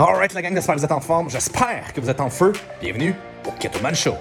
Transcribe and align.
Alright, 0.00 0.32
la 0.32 0.42
gang, 0.42 0.54
j'espère 0.54 0.76
que 0.76 0.78
vous 0.78 0.84
êtes 0.84 0.92
en 0.92 1.00
forme. 1.00 1.28
J'espère 1.28 1.92
que 1.92 2.00
vous 2.00 2.08
êtes 2.08 2.20
en 2.20 2.30
feu. 2.30 2.52
Bienvenue 2.80 3.16
au 3.44 3.50
Keto 3.50 3.80
Man 3.80 3.96
Show. 3.96 4.14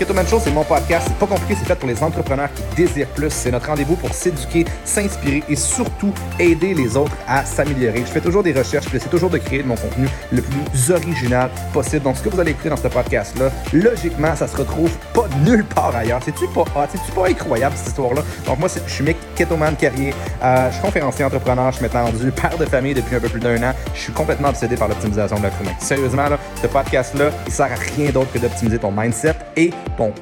Keto 0.00 0.14
Man 0.14 0.26
Show, 0.26 0.40
c'est 0.42 0.50
mon 0.50 0.64
podcast. 0.64 1.08
C'est 1.08 1.18
pas 1.18 1.26
compliqué, 1.26 1.54
c'est 1.58 1.66
fait 1.66 1.74
pour 1.74 1.86
les 1.86 2.02
entrepreneurs 2.02 2.48
qui 2.54 2.62
désirent 2.74 3.08
plus. 3.08 3.28
C'est 3.28 3.50
notre 3.50 3.66
rendez-vous 3.66 3.96
pour 3.96 4.14
s'éduquer, 4.14 4.64
s'inspirer 4.82 5.42
et 5.46 5.56
surtout 5.56 6.14
aider 6.38 6.72
les 6.72 6.96
autres 6.96 7.14
à 7.28 7.44
s'améliorer. 7.44 7.98
Je 7.98 8.10
fais 8.10 8.22
toujours 8.22 8.42
des 8.42 8.54
recherches, 8.54 8.86
j'essaie 8.90 9.10
toujours 9.10 9.28
de 9.28 9.36
créer 9.36 9.62
de 9.62 9.68
mon 9.68 9.74
contenu 9.74 10.08
le 10.32 10.40
plus 10.40 10.90
original 10.90 11.50
possible. 11.74 12.00
Donc, 12.00 12.16
ce 12.16 12.22
que 12.22 12.30
vous 12.30 12.40
allez 12.40 12.52
écouter 12.52 12.70
dans 12.70 12.78
ce 12.78 12.88
podcast-là, 12.88 13.50
logiquement, 13.74 14.34
ça 14.34 14.48
se 14.48 14.56
retrouve 14.56 14.90
pas 15.12 15.26
nulle 15.44 15.66
part 15.66 15.94
ailleurs. 15.94 16.20
C'est-tu 16.24 16.48
pas? 16.48 16.64
C'est-tu 16.90 17.12
pas 17.12 17.28
incroyable, 17.28 17.74
cette 17.76 17.88
histoire-là? 17.88 18.22
Donc, 18.46 18.58
moi, 18.58 18.70
je 18.74 18.90
suis 18.90 19.04
Mick 19.04 19.18
Ketoman 19.34 19.76
Carrier. 19.76 20.14
Euh, 20.42 20.68
je 20.70 20.76
suis 20.76 20.82
conférencier 20.82 21.26
entrepreneur. 21.26 21.72
Je 21.72 21.76
suis 21.76 21.82
maintenant 21.82 22.06
rendu 22.06 22.32
père 22.32 22.56
de 22.56 22.64
famille 22.64 22.94
depuis 22.94 23.16
un 23.16 23.20
peu 23.20 23.28
plus 23.28 23.40
d'un 23.40 23.62
an. 23.62 23.74
Je 23.92 24.00
suis 24.00 24.12
complètement 24.14 24.48
obsédé 24.48 24.76
par 24.76 24.88
l'optimisation 24.88 25.36
de 25.36 25.42
l'être 25.42 25.60
humain. 25.60 25.74
Sérieusement, 25.78 26.24
ce 26.62 26.68
podcast-là, 26.68 27.28
il 27.46 27.52
sert 27.52 27.66
à 27.66 27.96
rien 27.96 28.10
d'autre 28.12 28.32
que 28.32 28.38
d'optimiser 28.38 28.78
ton 28.78 28.90
mindset 28.90 29.34
et 29.60 29.70
ton 29.96 30.12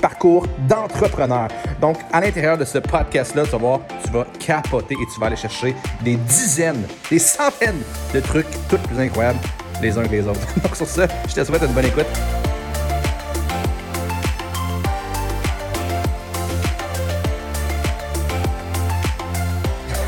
parcours 0.00 0.46
d'entrepreneur. 0.68 1.48
Donc, 1.80 1.98
à 2.12 2.20
l'intérieur 2.20 2.58
de 2.58 2.64
ce 2.64 2.78
podcast-là, 2.78 3.44
tu 3.44 3.50
vas 3.50 3.58
voir, 3.58 3.80
tu 4.04 4.10
vas 4.10 4.26
capoter 4.38 4.94
et 4.94 5.06
tu 5.12 5.20
vas 5.20 5.26
aller 5.26 5.36
chercher 5.36 5.74
des 6.02 6.16
dizaines, 6.16 6.82
des 7.10 7.18
centaines 7.18 7.82
de 8.12 8.20
trucs, 8.20 8.46
tous 8.68 8.78
plus 8.78 8.98
incroyables 9.00 9.38
les 9.80 9.96
uns 9.96 10.04
que 10.04 10.10
les 10.10 10.26
autres. 10.26 10.40
Donc, 10.62 10.74
sur 10.74 10.86
ça, 10.86 11.06
je 11.28 11.34
te 11.34 11.44
souhaite 11.44 11.62
une 11.62 11.72
bonne 11.72 11.86
écoute. 11.86 12.06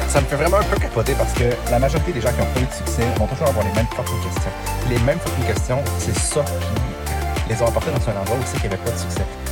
Ça 0.09 0.21
me 0.21 0.27
fait 0.27 0.37
vraiment 0.37 0.57
un 0.57 0.65
peu 0.65 0.77
capoter 0.77 1.15
parce 1.15 1.33
que 1.35 1.45
la 1.71 1.79
majorité 1.79 2.13
des 2.13 2.21
gens 2.21 2.33
qui 2.33 2.41
ont 2.41 2.53
pas 2.53 2.61
eu 2.61 2.67
de 2.67 2.73
succès 2.73 3.03
vont 3.17 3.29
toujours 3.29 3.47
avoir 3.47 3.65
les 3.65 3.73
mêmes 3.75 3.87
fucking 3.95 4.21
questions. 4.23 4.51
Les 4.89 4.99
mêmes 5.01 5.21
fucking 5.21 5.55
questions, 5.55 5.83
c'est 5.99 6.17
ça 6.17 6.45
qui 6.45 7.10
les 7.51 7.63
ont 7.63 7.67
apportés 7.67 7.91
dans 7.91 8.09
un 8.09 8.21
endroit 8.21 8.37
où 8.37 8.43
c'est 8.45 8.61
qu'il 8.61 8.69
n'y 8.69 8.75
avait 8.75 8.85
pas 8.85 8.91
de 8.91 8.97
succès. 8.97 9.50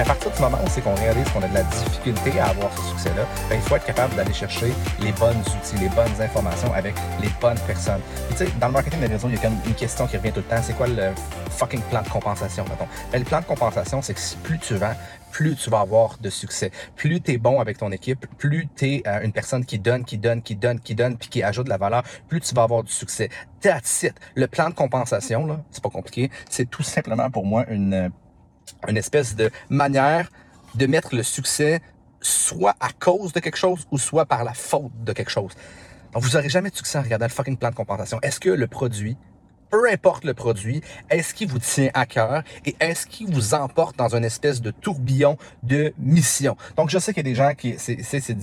À 0.00 0.04
partir 0.04 0.30
du 0.30 0.40
moment 0.40 0.56
où 0.64 0.68
c'est 0.70 0.80
qu'on 0.80 0.94
réalise 0.94 1.28
qu'on 1.28 1.42
a 1.42 1.48
de 1.48 1.52
la 1.52 1.62
difficulté 1.62 2.40
à 2.40 2.46
avoir 2.46 2.72
ce 2.74 2.88
succès-là, 2.88 3.26
ben, 3.50 3.56
il 3.56 3.60
faut 3.60 3.76
être 3.76 3.84
capable 3.84 4.16
d'aller 4.16 4.32
chercher 4.32 4.72
les 4.98 5.12
bonnes 5.12 5.38
outils, 5.40 5.76
les 5.78 5.90
bonnes 5.90 6.18
informations 6.18 6.72
avec 6.72 6.94
les 7.20 7.28
bonnes 7.38 7.58
personnes. 7.66 8.00
Tu 8.30 8.36
sais, 8.38 8.48
dans 8.58 8.68
le 8.68 8.72
marketing 8.72 9.00
des 9.00 9.08
réseaux, 9.08 9.28
il 9.28 9.34
y 9.34 9.38
a 9.38 9.42
quand 9.42 9.50
même 9.50 9.60
une 9.66 9.74
question 9.74 10.06
qui 10.06 10.16
revient 10.16 10.32
tout 10.32 10.40
le 10.40 10.44
temps, 10.56 10.62
c'est 10.62 10.72
quoi 10.72 10.86
le 10.86 11.10
fucking 11.50 11.82
plan 11.82 12.00
de 12.00 12.08
compensation, 12.08 12.64
mettons? 12.64 12.88
Ben, 13.12 13.18
le 13.18 13.26
plan 13.26 13.40
de 13.40 13.44
compensation, 13.44 14.00
c'est 14.00 14.14
que 14.14 14.20
plus 14.42 14.58
tu 14.58 14.74
vends, 14.76 14.94
plus 15.32 15.54
tu 15.54 15.68
vas 15.68 15.80
avoir 15.80 16.16
de 16.18 16.30
succès. 16.30 16.70
Plus 16.96 17.20
tu 17.20 17.32
es 17.32 17.38
bon 17.38 17.60
avec 17.60 17.76
ton 17.76 17.92
équipe, 17.92 18.26
plus 18.38 18.68
tu 18.74 18.86
es 18.86 19.02
euh, 19.06 19.20
une 19.20 19.32
personne 19.32 19.66
qui 19.66 19.78
donne, 19.78 20.06
qui 20.06 20.16
donne, 20.16 20.40
qui 20.40 20.56
donne, 20.56 20.80
qui 20.80 20.94
donne, 20.94 21.18
puis 21.18 21.28
qui 21.28 21.42
ajoute 21.42 21.66
de 21.66 21.70
la 21.70 21.76
valeur, 21.76 22.04
plus 22.26 22.40
tu 22.40 22.54
vas 22.54 22.62
avoir 22.62 22.82
du 22.82 22.92
succès. 22.92 23.28
That's. 23.60 24.06
Le 24.34 24.46
plan 24.46 24.70
de 24.70 24.74
compensation, 24.74 25.44
là, 25.44 25.60
c'est 25.70 25.82
pas 25.82 25.90
compliqué, 25.90 26.30
c'est 26.48 26.70
tout 26.70 26.82
simplement 26.82 27.30
pour 27.30 27.44
moi 27.44 27.66
une 27.68 28.10
une 28.88 28.96
espèce 28.96 29.36
de 29.36 29.50
manière 29.68 30.30
de 30.74 30.86
mettre 30.86 31.14
le 31.14 31.22
succès 31.22 31.80
soit 32.20 32.76
à 32.80 32.90
cause 32.92 33.32
de 33.32 33.40
quelque 33.40 33.56
chose 33.56 33.86
ou 33.90 33.98
soit 33.98 34.26
par 34.26 34.44
la 34.44 34.52
faute 34.52 34.92
de 35.04 35.12
quelque 35.12 35.30
chose. 35.30 35.52
Donc, 36.12 36.22
vous 36.22 36.30
n'aurez 36.30 36.48
jamais 36.48 36.70
de 36.70 36.76
succès 36.76 36.98
en 36.98 37.02
regardant 37.02 37.26
le 37.26 37.30
fucking 37.30 37.56
plan 37.56 37.70
de 37.70 37.74
compensation. 37.74 38.18
Est-ce 38.22 38.40
que 38.40 38.50
le 38.50 38.66
produit 38.66 39.16
peu 39.70 39.88
importe 39.90 40.24
le 40.24 40.34
produit, 40.34 40.82
est-ce 41.08 41.32
qu'il 41.32 41.48
vous 41.48 41.58
tient 41.58 41.90
à 41.94 42.06
cœur 42.06 42.42
et 42.66 42.74
est-ce 42.80 43.06
qu'il 43.06 43.32
vous 43.32 43.54
emporte 43.54 43.96
dans 43.96 44.14
une 44.14 44.24
espèce 44.24 44.60
de 44.60 44.70
tourbillon 44.70 45.36
de 45.62 45.94
mission? 45.98 46.56
Donc, 46.76 46.90
je 46.90 46.98
sais 46.98 47.14
qu'il 47.14 47.26
y 47.26 47.28
a 47.28 47.30
des 47.30 47.36
gens 47.36 47.54
qui, 47.54 47.76
c'est, 47.78 48.02
c'est, 48.02 48.36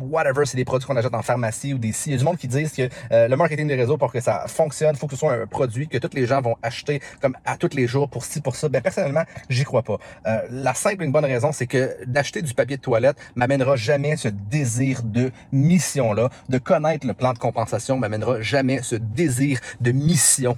whatever, 0.00 0.44
c'est 0.44 0.56
des 0.56 0.64
produits 0.64 0.86
qu'on 0.86 0.96
achète 0.96 1.14
en 1.14 1.22
pharmacie 1.22 1.72
ou 1.72 1.78
des 1.78 1.92
Il 2.06 2.12
y 2.12 2.14
a 2.14 2.18
du 2.18 2.24
monde 2.24 2.36
qui 2.36 2.48
disent 2.48 2.72
que 2.72 2.88
euh, 3.12 3.28
le 3.28 3.36
marketing 3.36 3.68
des 3.68 3.76
réseaux, 3.76 3.96
pour 3.96 4.12
que 4.12 4.20
ça 4.20 4.44
fonctionne, 4.48 4.94
il 4.94 4.98
faut 4.98 5.06
que 5.06 5.14
ce 5.14 5.20
soit 5.20 5.32
un 5.32 5.46
produit 5.46 5.88
que 5.88 5.98
tous 5.98 6.14
les 6.14 6.26
gens 6.26 6.40
vont 6.40 6.56
acheter 6.62 7.00
comme 7.20 7.36
à 7.44 7.56
tous 7.56 7.74
les 7.74 7.86
jours 7.86 8.08
pour 8.08 8.24
ci, 8.24 8.40
pour 8.40 8.56
ça. 8.56 8.68
Ben, 8.68 8.82
personnellement, 8.82 9.24
j'y 9.48 9.64
crois 9.64 9.82
pas. 9.82 9.98
Euh, 10.26 10.40
la 10.50 10.74
simple 10.74 11.02
et 11.02 11.06
une 11.06 11.12
bonne 11.12 11.24
raison, 11.24 11.52
c'est 11.52 11.66
que 11.66 11.96
d'acheter 12.06 12.42
du 12.42 12.54
papier 12.54 12.76
de 12.76 12.82
toilette 12.82 13.16
m'amènera 13.36 13.76
jamais 13.76 14.16
ce 14.16 14.28
désir 14.28 15.02
de 15.02 15.30
mission-là. 15.52 16.30
De 16.48 16.58
connaître 16.58 17.06
le 17.06 17.14
plan 17.14 17.32
de 17.32 17.38
compensation 17.38 17.96
m'amènera 17.96 18.40
jamais 18.40 18.82
ce 18.82 18.96
désir 18.96 19.60
de 19.80 19.92
mission 19.92 20.55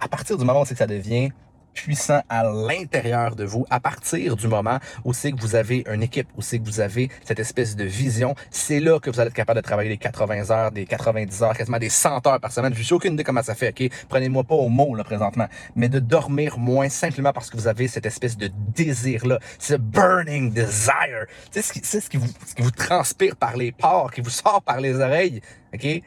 À 0.00 0.08
partir 0.08 0.36
du 0.38 0.44
moment 0.44 0.62
où 0.62 0.64
c'est 0.64 0.74
que 0.74 0.78
ça 0.78 0.86
devient 0.86 1.30
puissant 1.72 2.20
à 2.28 2.44
l'intérieur 2.44 3.36
de 3.36 3.44
vous, 3.44 3.66
à 3.70 3.80
partir 3.80 4.36
du 4.36 4.48
moment 4.48 4.78
où 5.04 5.12
c'est 5.12 5.32
que 5.32 5.40
vous 5.40 5.54
avez 5.54 5.84
une 5.90 6.02
équipe, 6.02 6.28
où 6.36 6.42
c'est 6.42 6.58
que 6.58 6.64
vous 6.64 6.80
avez 6.80 7.10
cette 7.24 7.38
espèce 7.38 7.76
de 7.76 7.84
vision, 7.84 8.34
c'est 8.50 8.80
là 8.80 8.98
que 8.98 9.10
vous 9.10 9.20
allez 9.20 9.28
être 9.28 9.34
capable 9.34 9.60
de 9.60 9.64
travailler 9.64 9.90
les 9.90 9.98
80 9.98 10.50
heures, 10.50 10.70
des 10.70 10.84
90 10.84 11.42
heures, 11.42 11.56
quasiment 11.56 11.78
des 11.78 11.88
100 11.88 12.26
heures 12.26 12.40
par 12.40 12.52
semaine. 12.52 12.74
Je 12.74 12.82
n'ai 12.82 12.92
aucune 12.92 13.14
idée 13.14 13.24
comment 13.24 13.42
ça 13.42 13.54
fait, 13.54 13.68
ok? 13.68 13.90
Prenez-moi 14.08 14.44
pas 14.44 14.54
au 14.54 14.68
mot, 14.68 14.94
là, 14.94 15.04
présentement. 15.04 15.46
Mais 15.76 15.88
de 15.88 16.00
dormir 16.00 16.58
moins 16.58 16.88
simplement 16.88 17.32
parce 17.32 17.50
que 17.50 17.56
vous 17.56 17.68
avez 17.68 17.88
cette 17.88 18.06
espèce 18.06 18.36
de 18.36 18.50
désir-là, 18.74 19.38
ce 19.58 19.74
burning 19.74 20.52
desire. 20.52 21.26
C'est 21.50 21.62
ce 21.62 21.72
qui, 21.72 21.80
ce 21.84 22.08
qui 22.08 22.18
vous 22.18 22.70
transpire 22.70 23.36
par 23.36 23.56
les 23.56 23.72
pores, 23.72 24.12
qui 24.12 24.20
vous 24.20 24.30
sort 24.30 24.62
par 24.62 24.80
les 24.80 24.96
oreilles, 24.96 25.40
ok? 25.72 26.02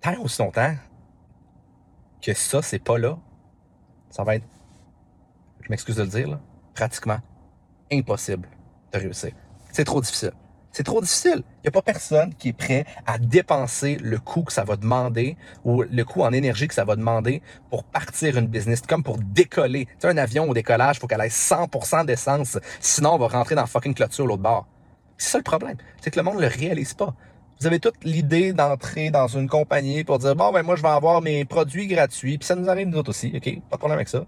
Tant 0.00 0.18
aussi 0.22 0.40
longtemps 0.40 0.74
que 2.20 2.34
ça, 2.34 2.62
c'est 2.62 2.78
pas 2.78 2.98
là, 2.98 3.18
ça 4.10 4.24
va 4.24 4.36
être, 4.36 4.46
je 5.62 5.68
m'excuse 5.70 5.96
de 5.96 6.02
le 6.02 6.08
dire, 6.08 6.38
pratiquement 6.74 7.18
impossible 7.92 8.48
de 8.92 8.98
réussir. 8.98 9.32
C'est 9.72 9.84
trop 9.84 10.00
difficile. 10.00 10.32
C'est 10.72 10.84
trop 10.84 11.00
difficile. 11.00 11.42
Il 11.58 11.62
n'y 11.64 11.68
a 11.68 11.70
pas 11.72 11.82
personne 11.82 12.32
qui 12.34 12.50
est 12.50 12.52
prêt 12.52 12.84
à 13.04 13.18
dépenser 13.18 13.96
le 13.96 14.18
coût 14.18 14.42
que 14.42 14.52
ça 14.52 14.62
va 14.62 14.76
demander 14.76 15.36
ou 15.64 15.82
le 15.82 16.04
coût 16.04 16.22
en 16.22 16.32
énergie 16.32 16.68
que 16.68 16.74
ça 16.74 16.84
va 16.84 16.94
demander 16.94 17.42
pour 17.70 17.82
partir 17.82 18.38
une 18.38 18.46
business, 18.46 18.80
comme 18.82 19.02
pour 19.02 19.18
décoller. 19.18 19.86
Tu 19.86 19.92
sais, 19.98 20.08
un 20.08 20.16
avion 20.16 20.48
au 20.48 20.54
décollage, 20.54 20.96
il 20.96 21.00
faut 21.00 21.08
qu'elle 21.08 21.20
ait 21.22 21.28
100% 21.28 22.06
d'essence. 22.06 22.58
Sinon, 22.78 23.14
on 23.14 23.18
va 23.18 23.28
rentrer 23.28 23.56
dans 23.56 23.66
fucking 23.66 23.94
clôture 23.94 24.26
l'autre 24.26 24.42
bord. 24.42 24.68
C'est 25.18 25.30
ça 25.30 25.38
le 25.38 25.44
problème. 25.44 25.76
C'est 26.00 26.10
que 26.12 26.18
le 26.18 26.22
monde 26.22 26.36
ne 26.36 26.42
le 26.42 26.46
réalise 26.46 26.94
pas. 26.94 27.14
Vous 27.60 27.66
avez 27.66 27.78
toute 27.78 28.04
l'idée 28.04 28.54
d'entrer 28.54 29.10
dans 29.10 29.26
une 29.28 29.46
compagnie 29.48 30.02
pour 30.02 30.18
dire, 30.18 30.34
bon, 30.34 30.50
ben 30.50 30.62
moi, 30.62 30.76
je 30.76 30.82
vais 30.82 30.88
avoir 30.88 31.20
mes 31.20 31.44
produits 31.44 31.86
gratuits. 31.88 32.38
Puis 32.38 32.46
ça 32.46 32.56
nous 32.56 32.70
arrive 32.70 32.88
nous 32.88 32.98
autres 32.98 33.10
aussi, 33.10 33.32
OK? 33.36 33.44
Pas 33.68 33.76
de 33.76 33.78
problème 33.78 33.98
avec 33.98 34.08
ça. 34.08 34.24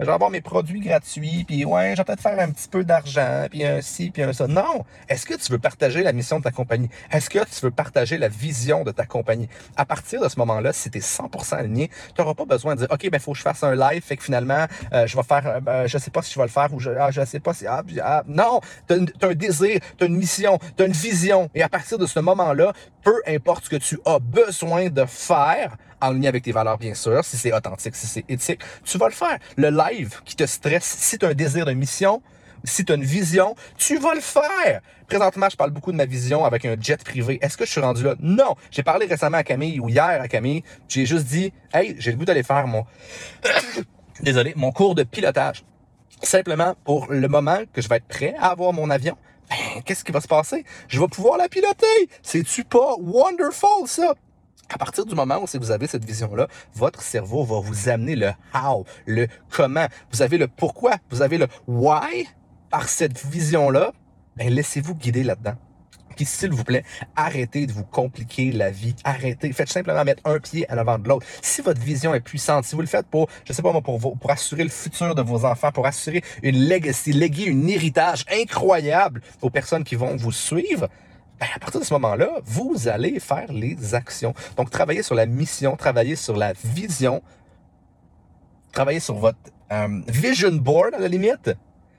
Je 0.00 0.06
vais 0.06 0.12
avoir 0.12 0.30
mes 0.30 0.40
produits 0.40 0.80
gratuits, 0.80 1.44
puis 1.46 1.66
ouais, 1.66 1.92
je 1.92 1.98
vais 1.98 2.04
peut-être 2.04 2.22
faire 2.22 2.40
un 2.40 2.50
petit 2.50 2.68
peu 2.68 2.84
d'argent, 2.84 3.46
puis 3.50 3.66
un 3.66 3.82
ci, 3.82 4.10
puis 4.10 4.22
un 4.22 4.32
ça. 4.32 4.46
Non! 4.46 4.86
Est-ce 5.10 5.26
que 5.26 5.34
tu 5.34 5.52
veux 5.52 5.58
partager 5.58 6.02
la 6.02 6.14
mission 6.14 6.38
de 6.38 6.44
ta 6.44 6.50
compagnie? 6.50 6.88
Est-ce 7.12 7.28
que 7.28 7.40
tu 7.40 7.60
veux 7.60 7.70
partager 7.70 8.16
la 8.16 8.28
vision 8.28 8.82
de 8.82 8.92
ta 8.92 9.04
compagnie? 9.04 9.50
À 9.76 9.84
partir 9.84 10.22
de 10.22 10.28
ce 10.30 10.38
moment-là, 10.38 10.72
si 10.72 10.90
tu 10.90 10.96
es 10.96 11.00
100% 11.02 11.54
aligné, 11.54 11.90
tu 12.14 12.22
n'auras 12.22 12.32
pas 12.32 12.46
besoin 12.46 12.76
de 12.76 12.80
dire, 12.80 12.88
OK, 12.90 13.10
ben 13.10 13.20
faut 13.20 13.32
que 13.32 13.38
je 13.38 13.42
fasse 13.42 13.62
un 13.62 13.74
live, 13.74 14.02
fait 14.02 14.16
que 14.16 14.24
finalement, 14.24 14.64
euh, 14.94 15.06
je 15.06 15.14
vais 15.18 15.22
faire, 15.22 15.46
euh, 15.46 15.60
ben, 15.60 15.86
je 15.86 15.98
sais 15.98 16.10
pas 16.10 16.22
si 16.22 16.32
je 16.32 16.38
vais 16.38 16.46
le 16.46 16.50
faire, 16.50 16.72
ou 16.72 16.80
je, 16.80 16.92
ah, 16.98 17.10
je 17.10 17.22
sais 17.26 17.40
pas 17.40 17.52
si... 17.52 17.66
Ah, 17.66 17.82
ah. 18.02 18.22
non! 18.26 18.62
Tu 18.88 18.94
as, 18.94 19.26
un 19.26 19.34
désir, 19.34 19.80
tu 19.98 20.04
as 20.04 20.06
une 20.06 20.16
mission, 20.16 20.58
tu 20.78 20.82
as 20.82 20.86
une 20.86 20.92
vision, 20.92 21.50
et 21.54 21.62
à 21.62 21.68
partir 21.68 21.98
de 21.98 22.06
ce 22.06 22.20
moment-là, 22.20 22.72
peu 23.02 23.20
importe 23.26 23.64
ce 23.66 23.70
que 23.70 23.76
tu 23.76 23.98
as 24.06 24.18
besoin 24.18 24.88
de 24.88 25.04
faire, 25.04 25.76
en 26.00 26.12
lien 26.12 26.28
avec 26.28 26.42
tes 26.42 26.52
valeurs, 26.52 26.78
bien 26.78 26.94
sûr, 26.94 27.24
si 27.24 27.36
c'est 27.36 27.52
authentique, 27.52 27.94
si 27.94 28.06
c'est 28.06 28.24
éthique, 28.28 28.60
tu 28.84 28.98
vas 28.98 29.06
le 29.06 29.14
faire. 29.14 29.38
Le 29.56 29.70
live 29.70 30.20
qui 30.24 30.36
te 30.36 30.46
stresse, 30.46 30.84
si 30.98 31.18
tu 31.18 31.26
as 31.26 31.30
un 31.30 31.34
désir 31.34 31.66
de 31.66 31.72
mission, 31.72 32.22
si 32.64 32.84
tu 32.84 32.92
as 32.92 32.96
une 32.96 33.04
vision, 33.04 33.54
tu 33.76 33.98
vas 33.98 34.14
le 34.14 34.20
faire. 34.20 34.80
Présentement, 35.06 35.48
je 35.50 35.56
parle 35.56 35.70
beaucoup 35.70 35.92
de 35.92 35.96
ma 35.96 36.04
vision 36.04 36.44
avec 36.44 36.64
un 36.64 36.76
jet 36.80 37.02
privé. 37.02 37.38
Est-ce 37.42 37.56
que 37.56 37.64
je 37.64 37.70
suis 37.70 37.80
rendu 37.80 38.04
là? 38.04 38.14
Non. 38.20 38.54
J'ai 38.70 38.82
parlé 38.82 39.06
récemment 39.06 39.38
à 39.38 39.44
Camille 39.44 39.80
ou 39.80 39.88
hier 39.88 40.20
à 40.20 40.28
Camille. 40.28 40.62
J'ai 40.88 41.06
juste 41.06 41.26
dit, 41.26 41.52
hey, 41.72 41.96
j'ai 41.98 42.12
le 42.12 42.16
goût 42.16 42.24
d'aller 42.24 42.42
faire 42.42 42.66
mon, 42.66 42.84
désolé, 44.20 44.52
mon 44.56 44.72
cours 44.72 44.94
de 44.94 45.02
pilotage. 45.02 45.64
Simplement 46.22 46.74
pour 46.84 47.10
le 47.10 47.28
moment 47.28 47.60
que 47.72 47.80
je 47.80 47.88
vais 47.88 47.96
être 47.96 48.08
prêt 48.08 48.34
à 48.38 48.50
avoir 48.50 48.72
mon 48.72 48.90
avion. 48.90 49.16
Ben, 49.48 49.82
qu'est-ce 49.84 50.04
qui 50.04 50.12
va 50.12 50.20
se 50.20 50.28
passer? 50.28 50.64
Je 50.88 51.00
vais 51.00 51.08
pouvoir 51.08 51.38
la 51.38 51.48
piloter. 51.48 52.08
C'est-tu 52.22 52.62
pas? 52.64 52.94
Wonderful, 53.00 53.86
ça? 53.86 54.14
À 54.72 54.78
partir 54.78 55.04
du 55.04 55.14
moment 55.14 55.38
où 55.42 55.46
vous 55.58 55.70
avez 55.70 55.86
cette 55.86 56.04
vision-là, 56.04 56.46
votre 56.74 57.02
cerveau 57.02 57.44
va 57.44 57.60
vous 57.60 57.88
amener 57.88 58.16
le 58.16 58.30
how, 58.54 58.84
le 59.06 59.26
comment. 59.50 59.86
Vous 60.12 60.22
avez 60.22 60.38
le 60.38 60.48
pourquoi, 60.48 60.96
vous 61.10 61.22
avez 61.22 61.38
le 61.38 61.48
why 61.66 62.28
par 62.70 62.88
cette 62.88 63.24
vision-là. 63.26 63.92
Ben, 64.36 64.48
laissez-vous 64.48 64.94
guider 64.94 65.24
là-dedans. 65.24 65.54
Puis, 66.16 66.24
s'il 66.24 66.50
vous 66.50 66.64
plaît, 66.64 66.84
arrêtez 67.16 67.66
de 67.66 67.72
vous 67.72 67.84
compliquer 67.84 68.52
la 68.52 68.70
vie. 68.70 68.94
Arrêtez. 69.04 69.52
Faites 69.52 69.70
simplement 69.70 70.04
mettre 70.04 70.22
un 70.26 70.38
pied 70.38 70.70
à 70.70 70.74
l'avant 70.74 70.98
de 70.98 71.08
l'autre. 71.08 71.26
Si 71.40 71.62
votre 71.62 71.80
vision 71.80 72.14
est 72.14 72.20
puissante, 72.20 72.64
si 72.64 72.74
vous 72.74 72.82
le 72.82 72.86
faites 72.86 73.06
pour, 73.06 73.28
je 73.44 73.52
sais 73.52 73.62
pas 73.62 73.72
moi, 73.72 73.80
pour, 73.80 73.98
pour 73.98 74.30
assurer 74.30 74.64
le 74.64 74.70
futur 74.70 75.14
de 75.14 75.22
vos 75.22 75.44
enfants, 75.44 75.72
pour 75.72 75.86
assurer 75.86 76.22
une 76.42 76.68
legacy, 76.68 77.12
léguer 77.12 77.50
un 77.50 77.66
héritage 77.66 78.24
incroyable 78.30 79.22
aux 79.40 79.50
personnes 79.50 79.82
qui 79.82 79.94
vont 79.94 80.14
vous 80.16 80.32
suivre, 80.32 80.88
ben, 81.40 81.46
à 81.56 81.58
partir 81.58 81.80
de 81.80 81.86
ce 81.86 81.94
moment-là, 81.94 82.40
vous 82.44 82.86
allez 82.86 83.18
faire 83.18 83.50
les 83.50 83.94
actions. 83.94 84.34
Donc, 84.56 84.70
travailler 84.70 85.02
sur 85.02 85.14
la 85.14 85.24
mission, 85.24 85.74
travailler 85.74 86.14
sur 86.14 86.36
la 86.36 86.52
vision, 86.52 87.22
travailler 88.72 89.00
sur 89.00 89.14
votre 89.14 89.38
euh, 89.72 90.02
vision 90.06 90.52
board 90.52 90.94
à 90.94 90.98
la 90.98 91.08
limite. 91.08 91.56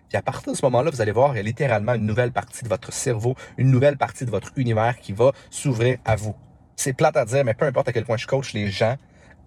Puis 0.09 0.17
à 0.17 0.21
partir 0.21 0.51
de 0.51 0.57
ce 0.57 0.65
moment-là, 0.65 0.91
vous 0.91 1.01
allez 1.01 1.13
voir, 1.13 1.33
il 1.33 1.37
y 1.37 1.39
a 1.39 1.43
littéralement 1.43 1.93
une 1.93 2.05
nouvelle 2.05 2.33
partie 2.33 2.63
de 2.63 2.69
votre 2.69 2.91
cerveau, 2.91 3.35
une 3.57 3.71
nouvelle 3.71 3.97
partie 3.97 4.25
de 4.25 4.29
votre 4.29 4.51
univers 4.57 4.99
qui 4.99 5.13
va 5.13 5.31
s'ouvrir 5.49 5.97
à 6.03 6.17
vous. 6.17 6.35
C'est 6.75 6.93
plate 6.93 7.15
à 7.15 7.23
dire, 7.23 7.45
mais 7.45 7.53
peu 7.53 7.65
importe 7.65 7.87
à 7.87 7.93
quel 7.93 8.05
point 8.05 8.17
je 8.17 8.27
coach 8.27 8.53
les 8.53 8.69
gens, 8.69 8.97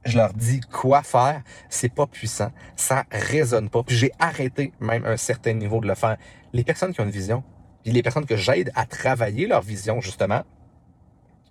je 0.07 0.17
leur 0.17 0.33
dis 0.33 0.61
quoi 0.61 1.03
faire, 1.03 1.43
c'est 1.69 1.93
pas 1.93 2.07
puissant, 2.07 2.51
ça 2.77 3.05
résonne 3.11 3.69
pas. 3.69 3.83
Puis 3.83 3.95
j'ai 3.95 4.13
arrêté 4.19 4.73
même 4.81 5.05
un 5.05 5.19
certain 5.19 5.53
niveau 5.53 5.81
de 5.81 5.87
le 5.87 5.95
faire. 5.95 6.17
Les 6.53 6.65
personnes 6.65 6.95
qui 6.95 7.01
ont 7.01 7.05
une 7.05 7.11
vision, 7.11 7.43
les 7.93 8.03
personnes 8.03 8.27
que 8.27 8.37
j'aide 8.37 8.71
à 8.75 8.87
travailler 8.87 9.47
leur 9.47 9.63
vision 9.63 10.01
justement, 10.01 10.43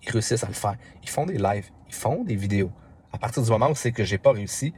ils 0.02 0.10
réussissent 0.10 0.44
à 0.44 0.48
le 0.48 0.54
faire. 0.54 0.76
Ils 1.02 1.08
font 1.08 1.26
des 1.26 1.38
lives, 1.38 1.70
ils 1.88 1.94
font 1.94 2.24
des 2.24 2.36
vidéos. 2.36 2.70
À 3.12 3.18
partir 3.18 3.42
du 3.42 3.50
moment 3.50 3.70
où 3.70 3.74
c'est 3.74 3.92
que 3.92 4.04
j'ai 4.04 4.18
pas 4.18 4.32
réussi, 4.32 4.74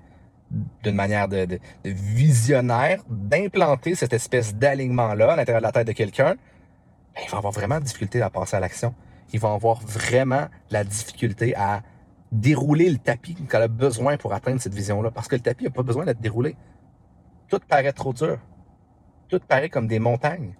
d'une 0.82 0.94
manière 0.94 1.28
de, 1.28 1.58
visionnaire, 1.84 3.02
d'implanter 3.08 3.94
cette 3.94 4.12
espèce 4.12 4.54
d'alignement-là 4.54 5.32
à 5.32 5.36
l'intérieur 5.36 5.60
de 5.60 5.66
la 5.66 5.72
tête 5.72 5.86
de 5.86 5.92
quelqu'un, 5.92 6.36
ben, 7.14 7.22
il 7.26 7.34
avoir 7.34 7.52
vraiment 7.52 7.78
de 7.78 7.84
difficulté 7.84 8.22
à 8.22 8.30
passer 8.30 8.56
à 8.56 8.60
l'action. 8.60 8.94
Il 9.32 9.40
va 9.40 9.52
avoir 9.52 9.80
vraiment 9.80 10.46
la 10.70 10.84
difficulté 10.84 11.56
à 11.56 11.82
dérouler 12.30 12.90
le 12.90 12.98
tapis 12.98 13.34
qu'il 13.34 13.56
a 13.56 13.68
besoin 13.68 14.16
pour 14.16 14.32
atteindre 14.32 14.60
cette 14.60 14.74
vision-là. 14.74 15.10
Parce 15.10 15.26
que 15.26 15.34
le 15.34 15.40
tapis 15.40 15.64
n'a 15.64 15.70
pas 15.70 15.82
besoin 15.82 16.04
d'être 16.04 16.20
déroulé. 16.20 16.54
Tout 17.48 17.60
paraît 17.66 17.92
trop 17.92 18.12
dur. 18.12 18.38
Tout 19.28 19.40
paraît 19.40 19.68
comme 19.68 19.88
des 19.88 19.98
montagnes. 19.98 20.54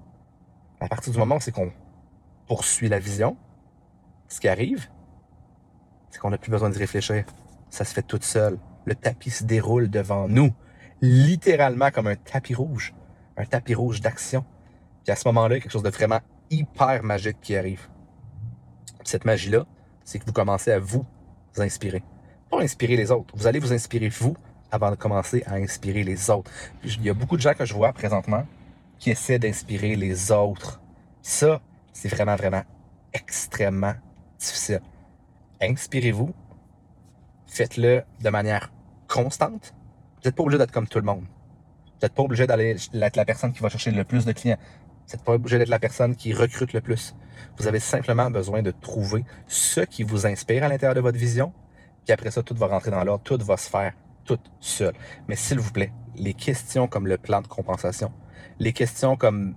À 0.81 0.89
partir 0.89 1.13
du 1.13 1.19
moment 1.19 1.37
où 1.37 1.41
c'est 1.41 1.53
qu'on 1.53 1.73
poursuit 2.47 2.89
la 2.89 2.99
vision, 2.99 3.37
ce 4.29 4.41
qui 4.41 4.49
arrive, 4.49 4.89
c'est 6.11 6.19
qu'on 6.19 6.31
n'a 6.31 6.39
plus 6.39 6.51
besoin 6.51 6.71
de 6.71 6.79
réfléchir. 6.79 7.25
Ça 7.71 7.85
se 7.85 7.93
fait 7.93 8.03
tout 8.03 8.19
seul 8.21 8.59
le 8.87 8.95
tapis 8.95 9.31
se 9.31 9.45
déroule 9.45 9.91
devant 9.91 10.29
nous, 10.29 10.55
littéralement 11.03 11.91
comme 11.91 12.07
un 12.07 12.17
tapis 12.17 12.55
rouge, 12.55 12.95
un 13.37 13.45
tapis 13.45 13.75
rouge 13.75 14.01
d'action. 14.01 14.45
Puis 15.05 15.13
à 15.13 15.17
ce 15.17 15.29
moment-là, 15.29 15.61
quelque 15.61 15.73
chose 15.73 15.83
de 15.83 15.91
vraiment 15.91 16.21
hyper 16.51 17.03
magique 17.03 17.41
qui 17.43 17.57
arrive. 17.57 17.89
Cette 19.05 19.25
magie-là, 19.25 19.67
c'est 20.05 20.19
que 20.19 20.25
vous 20.25 20.33
commencez 20.33 20.73
à 20.73 20.79
vous 20.79 21.05
inspirer. 21.59 22.03
Pas 22.51 22.61
inspirer 22.61 22.97
les 22.97 23.11
autres. 23.11 23.35
Vous 23.37 23.47
allez 23.47 23.59
vous 23.59 23.73
inspirer 23.73 24.09
vous 24.09 24.37
avant 24.71 24.91
de 24.91 24.97
commencer 24.97 25.43
à 25.47 25.55
inspirer 25.55 26.05
les 26.05 26.31
autres. 26.31 26.51
il 26.85 27.03
y 27.03 27.11
a 27.11 27.15
beaucoup 27.15 27.37
de 27.37 27.43
gens 27.43 27.55
que 27.55 27.65
je 27.65 27.75
vois 27.75 27.93
présentement 27.93 28.45
qui 28.99 29.11
essaient 29.11 29.39
d'inspirer 29.39 29.97
les 29.97 30.33
autres. 30.33 30.81
Ça, 31.23 31.61
c'est 31.93 32.09
vraiment, 32.09 32.37
vraiment 32.37 32.63
extrêmement 33.13 33.95
difficile. 34.39 34.81
Inspirez-vous. 35.61 36.35
Faites-le 37.47 38.03
de 38.21 38.31
manière 38.31 38.73
constante, 39.09 39.75
vous 40.17 40.29
n'êtes 40.29 40.35
pas 40.35 40.43
obligé 40.43 40.59
d'être 40.59 40.73
comme 40.73 40.89
tout 40.89 40.99
le 40.99 41.05
monde. 41.05 41.23
Vous 41.23 42.03
n'êtes 42.03 42.13
pas 42.13 42.23
obligé 42.23 42.47
d'aller 42.47 42.77
être 42.93 43.17
la 43.17 43.25
personne 43.25 43.53
qui 43.53 43.61
va 43.61 43.69
chercher 43.69 43.91
le 43.91 44.05
plus 44.05 44.25
de 44.25 44.33
clients. 44.33 44.59
Vous 45.07 45.13
n'êtes 45.13 45.25
pas 45.25 45.35
obligé 45.35 45.59
d'être 45.59 45.69
la 45.69 45.79
personne 45.79 46.17
qui 46.17 46.33
recrute 46.35 46.73
le 46.73 46.81
plus. 46.81 47.15
Vous 47.57 47.67
avez 47.67 47.79
simplement 47.79 48.31
besoin 48.31 48.63
de 48.63 48.73
trouver 48.73 49.25
ce 49.47 49.81
qui 49.81 50.03
vous 50.03 50.27
inspire 50.27 50.65
à 50.65 50.69
l'intérieur 50.69 50.95
de 50.95 51.01
votre 51.01 51.19
vision. 51.19 51.53
Puis 52.05 52.13
après 52.13 52.31
ça, 52.31 52.43
tout 52.43 52.55
va 52.55 52.67
rentrer 52.67 52.91
dans 52.91 53.05
l'ordre, 53.05 53.23
tout 53.23 53.39
va 53.45 53.57
se 53.57 53.71
faire 53.71 53.93
tout 54.25 54.39
seul. 54.61 54.95
Mais 55.29 55.37
s'il 55.37 55.61
vous 55.61 55.71
plaît, 55.71 55.93
les 56.17 56.35
questions 56.35 56.89
comme 56.89 57.07
le 57.07 57.19
plan 57.19 57.41
de 57.41 57.47
compensation, 57.47 58.13
les 58.59 58.73
questions 58.73 59.17
comme 59.17 59.55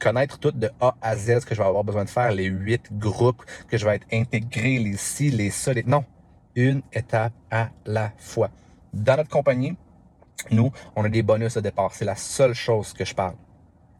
connaître 0.00 0.38
tout 0.38 0.50
de 0.50 0.70
A 0.80 0.94
à 1.00 1.16
Z 1.16 1.40
ce 1.40 1.46
que 1.46 1.54
je 1.54 1.60
vais 1.60 1.66
avoir 1.66 1.84
besoin 1.84 2.04
de 2.04 2.10
faire, 2.10 2.30
les 2.32 2.44
huit 2.44 2.92
groupes 2.92 3.42
que 3.68 3.76
je 3.78 3.86
vais 3.86 3.96
être 3.96 4.06
intégré, 4.12 4.78
les 4.78 4.96
ci, 4.96 5.30
les 5.30 5.50
ça. 5.50 5.72
Non, 5.86 6.04
une 6.54 6.82
étape 6.92 7.32
à 7.50 7.70
la 7.84 8.12
fois. 8.18 8.50
Dans 8.92 9.16
notre 9.16 9.30
compagnie, 9.30 9.76
nous, 10.50 10.70
on 10.94 11.04
a 11.04 11.08
des 11.08 11.22
bonus 11.22 11.54
de 11.54 11.60
départ. 11.60 11.94
C'est 11.94 12.04
la 12.04 12.16
seule 12.16 12.54
chose 12.54 12.92
que 12.92 13.04
je 13.04 13.14
parle. 13.14 13.36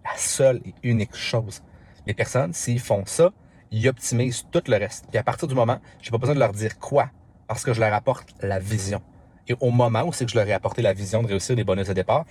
La 0.05 0.17
seule 0.17 0.61
et 0.65 0.75
unique 0.83 1.17
chose. 1.17 1.62
Les 2.06 2.15
personnes, 2.15 2.53
s'ils 2.53 2.81
font 2.81 3.05
ça, 3.06 3.33
ils 3.71 3.88
optimisent 3.88 4.47
tout 4.50 4.62
le 4.69 4.77
reste. 4.77 5.06
Puis 5.09 5.19
à 5.19 5.23
partir 5.23 5.49
du 5.49 5.55
moment, 5.55 5.79
je 6.00 6.06
n'ai 6.06 6.11
pas 6.12 6.19
besoin 6.19 6.35
de 6.35 6.41
leur 6.41 6.53
dire 6.53 6.79
quoi, 6.79 7.11
parce 7.49 7.65
que 7.65 7.73
je 7.73 7.81
leur 7.81 7.93
apporte 7.93 8.29
la 8.41 8.59
vision. 8.59 9.03
Et 9.49 9.55
au 9.61 9.71
moment 9.71 10.03
où 10.03 10.13
c'est 10.13 10.25
que 10.25 10.31
je 10.31 10.37
leur 10.37 10.47
ai 10.47 10.53
apporté 10.53 10.83
la 10.83 10.93
vision 10.93 11.23
de 11.23 11.29
réussir 11.29 11.55
des 11.55 11.65
bonus 11.65 11.89
de 11.89 11.93
départ, 11.93 12.25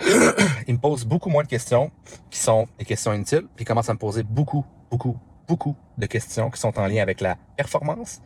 ils 0.68 0.74
me 0.74 0.78
posent 0.78 1.04
beaucoup 1.04 1.30
moins 1.30 1.42
de 1.42 1.48
questions 1.48 1.90
qui 2.30 2.38
sont 2.38 2.68
des 2.78 2.84
questions 2.84 3.12
inutiles, 3.12 3.46
puis 3.56 3.64
ils 3.64 3.66
commencent 3.66 3.90
à 3.90 3.94
me 3.94 3.98
poser 3.98 4.22
beaucoup, 4.22 4.64
beaucoup, 4.90 5.18
beaucoup 5.48 5.76
de 5.98 6.06
questions 6.06 6.50
qui 6.50 6.60
sont 6.60 6.78
en 6.78 6.86
lien 6.86 7.02
avec 7.02 7.20
la 7.20 7.36
performance, 7.56 8.20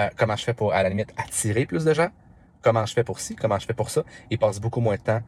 euh, 0.00 0.08
comment 0.16 0.36
je 0.36 0.44
fais 0.44 0.54
pour, 0.54 0.72
à 0.72 0.82
la 0.82 0.88
limite, 0.88 1.12
attirer 1.16 1.66
plus 1.66 1.84
de 1.84 1.92
gens, 1.92 2.08
comment 2.62 2.86
je 2.86 2.92
fais 2.92 3.04
pour 3.04 3.18
ci, 3.18 3.34
comment 3.34 3.58
je 3.58 3.66
fais 3.66 3.74
pour 3.74 3.90
ça, 3.90 4.04
il 4.30 4.38
passe 4.38 4.60
beaucoup 4.60 4.80
moins 4.80 4.96
de 4.96 5.02
temps 5.02 5.20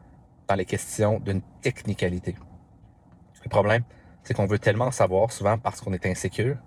dans 0.47 0.55
les 0.55 0.65
questions 0.65 1.19
d'une 1.19 1.41
technicalité. 1.61 2.35
Le 3.43 3.49
problème, 3.49 3.83
c'est 4.23 4.33
qu'on 4.33 4.47
veut 4.47 4.59
tellement 4.59 4.91
savoir, 4.91 5.31
souvent 5.31 5.57
parce 5.57 5.81
qu'on 5.81 5.93
est 5.93 6.05
insécure, 6.05 6.57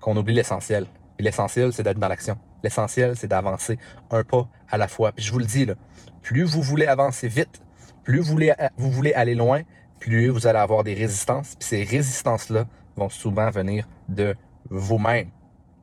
qu'on 0.00 0.16
oublie 0.16 0.34
l'essentiel. 0.34 0.86
Et 1.18 1.22
l'essentiel, 1.22 1.72
c'est 1.72 1.82
d'être 1.82 1.98
dans 1.98 2.08
l'action. 2.08 2.38
L'essentiel, 2.62 3.16
c'est 3.16 3.28
d'avancer 3.28 3.78
un 4.10 4.24
pas 4.24 4.48
à 4.70 4.78
la 4.78 4.88
fois. 4.88 5.12
Puis 5.12 5.24
je 5.24 5.32
vous 5.32 5.38
le 5.38 5.44
dis, 5.44 5.64
là, 5.64 5.74
plus 6.22 6.44
vous 6.44 6.62
voulez 6.62 6.86
avancer 6.86 7.28
vite, 7.28 7.62
plus 8.04 8.18
vous 8.18 8.32
voulez, 8.32 8.52
vous 8.76 8.90
voulez 8.90 9.12
aller 9.14 9.34
loin, 9.34 9.62
plus 9.98 10.28
vous 10.28 10.46
allez 10.46 10.58
avoir 10.58 10.84
des 10.84 10.94
résistances. 10.94 11.56
Puis 11.56 11.68
ces 11.68 11.84
résistances-là 11.84 12.66
vont 12.96 13.08
souvent 13.08 13.50
venir 13.50 13.88
de 14.08 14.34
vous-même. 14.68 15.30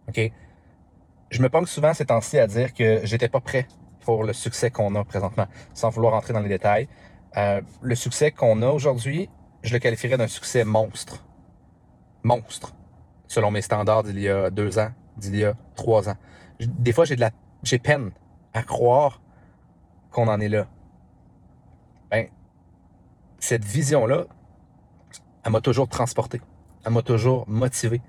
OK? 0.08 0.32
je 1.30 1.42
me 1.42 1.50
penche 1.50 1.70
souvent 1.70 1.94
ces 1.94 2.06
temps-ci 2.06 2.40
à 2.40 2.48
dire 2.48 2.74
que 2.74 3.02
j'étais 3.04 3.30
pas 3.30 3.40
prêt 3.40 3.68
pour 4.02 4.24
le 4.24 4.34
succès 4.34 4.72
qu'on 4.72 4.96
a 4.96 5.04
présentement, 5.04 5.48
sans 5.74 5.90
vouloir 5.90 6.14
rentrer 6.14 6.34
dans 6.34 6.40
les 6.40 6.50
détails. 6.50 6.88
Euh, 7.36 7.62
le 7.82 7.96
succès 7.96 8.32
qu'on 8.32 8.62
a 8.62 8.68
aujourd'hui, 8.68 9.30
je 9.64 9.74
le 9.74 9.80
qualifierais 9.80 10.18
d'un 10.18 10.28
succès 10.28 10.64
monstre. 10.64 11.26
Monstre. 12.24 12.74
Selon 13.28 13.52
mes 13.52 13.62
standards 13.62 14.04
d'il 14.04 14.20
y 14.20 14.30
a 14.30 14.50
deux 14.50 14.80
ans, 14.80 14.92
d'il 15.18 15.36
y 15.36 15.44
a 15.44 15.56
trois 15.76 16.08
ans. 16.08 16.16
Des 16.60 16.92
fois, 16.92 17.06
j'ai 17.06 17.16
de 17.16 17.22
la, 17.22 17.32
j'ai 17.64 17.80
peine 17.80 18.12
à 18.54 18.64
croire 18.64 19.22
qu'on 20.12 20.28
en 20.28 20.40
est 20.40 20.50
là. 20.50 20.68
Ben, 22.10 22.28
cette 23.40 23.66
vision-là, 23.66 24.26
elle 25.44 25.52
m'a 25.52 25.62
toujours 25.62 25.88
transporté. 25.88 26.42
Elle 26.86 26.94
m'a 26.94 27.02
toujours 27.02 27.48
motivé. 27.48 28.02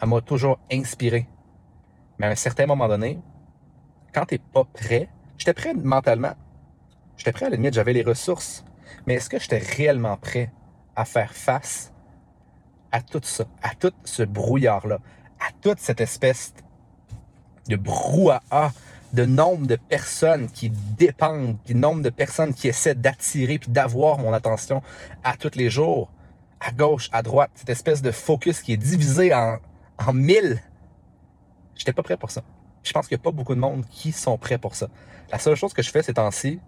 Elle 0.00 0.08
m'a 0.08 0.20
toujours 0.20 0.58
inspiré. 0.70 1.28
Mais 2.18 2.26
à 2.26 2.30
un 2.30 2.34
certain 2.34 2.66
moment 2.66 2.88
donné, 2.88 3.20
quand 4.12 4.26
tu 4.26 4.34
n'es 4.34 4.40
pas 4.52 4.64
prêt, 4.64 5.08
j'étais 5.38 5.54
prêt 5.54 5.74
mentalement. 5.74 6.34
J'étais 7.16 7.32
prêt 7.32 7.46
à 7.46 7.50
la 7.50 7.56
limite, 7.56 7.74
j'avais 7.74 7.92
les 7.92 8.02
ressources. 8.02 8.64
Mais 9.06 9.14
est-ce 9.14 9.30
que 9.30 9.38
j'étais 9.38 9.58
réellement 9.58 10.16
prêt 10.16 10.52
à 10.96 11.04
faire 11.04 11.32
face 11.32 11.92
à 12.90 13.00
tout 13.00 13.20
ça, 13.22 13.44
à 13.62 13.74
tout 13.74 13.92
ce 14.04 14.22
brouillard-là, 14.22 14.98
à 15.40 15.50
toute 15.60 15.78
cette 15.78 16.00
espèce 16.00 16.54
de 17.68 17.76
brouhaha 17.76 18.72
de 19.12 19.26
nombre 19.26 19.66
de 19.66 19.76
personnes 19.76 20.48
qui 20.48 20.70
dépendent, 20.70 21.56
du 21.66 21.74
nombre 21.74 22.02
de 22.02 22.10
personnes 22.10 22.54
qui 22.54 22.68
essaient 22.68 22.94
d'attirer 22.94 23.58
puis 23.58 23.70
d'avoir 23.70 24.18
mon 24.18 24.32
attention 24.32 24.82
à 25.22 25.36
tous 25.36 25.54
les 25.54 25.68
jours, 25.68 26.10
à 26.60 26.70
gauche, 26.70 27.10
à 27.12 27.22
droite, 27.22 27.50
cette 27.54 27.68
espèce 27.68 28.00
de 28.00 28.10
focus 28.10 28.62
qui 28.62 28.72
est 28.72 28.78
divisé 28.78 29.34
en, 29.34 29.58
en 29.98 30.12
mille 30.12 30.62
J'étais 31.74 31.92
pas 31.92 32.02
prêt 32.02 32.16
pour 32.16 32.30
ça. 32.30 32.42
Je 32.82 32.92
pense 32.92 33.08
qu'il 33.08 33.16
n'y 33.16 33.22
a 33.22 33.24
pas 33.24 33.30
beaucoup 33.30 33.54
de 33.54 33.60
monde 33.60 33.84
qui 33.88 34.12
sont 34.12 34.38
prêts 34.38 34.58
pour 34.58 34.74
ça. 34.74 34.88
La 35.30 35.38
seule 35.38 35.54
chose 35.54 35.72
que 35.72 35.82
je 35.82 35.90
fais 35.90 36.02
ces 36.02 36.14
temps-ci, 36.14 36.60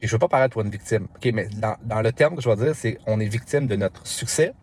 et 0.00 0.06
je 0.06 0.12
veux 0.12 0.18
pas 0.18 0.28
paraître 0.28 0.58
une 0.58 0.70
victime, 0.70 1.08
mais 1.24 1.48
dans, 1.82 2.00
le 2.00 2.12
terme 2.12 2.36
que 2.36 2.42
je 2.42 2.48
vais 2.48 2.56
dire, 2.56 2.74
c'est 2.74 2.98
on 3.06 3.20
est 3.20 3.26
victime 3.26 3.66
de 3.66 3.76
notre 3.76 4.06
succès. 4.06 4.54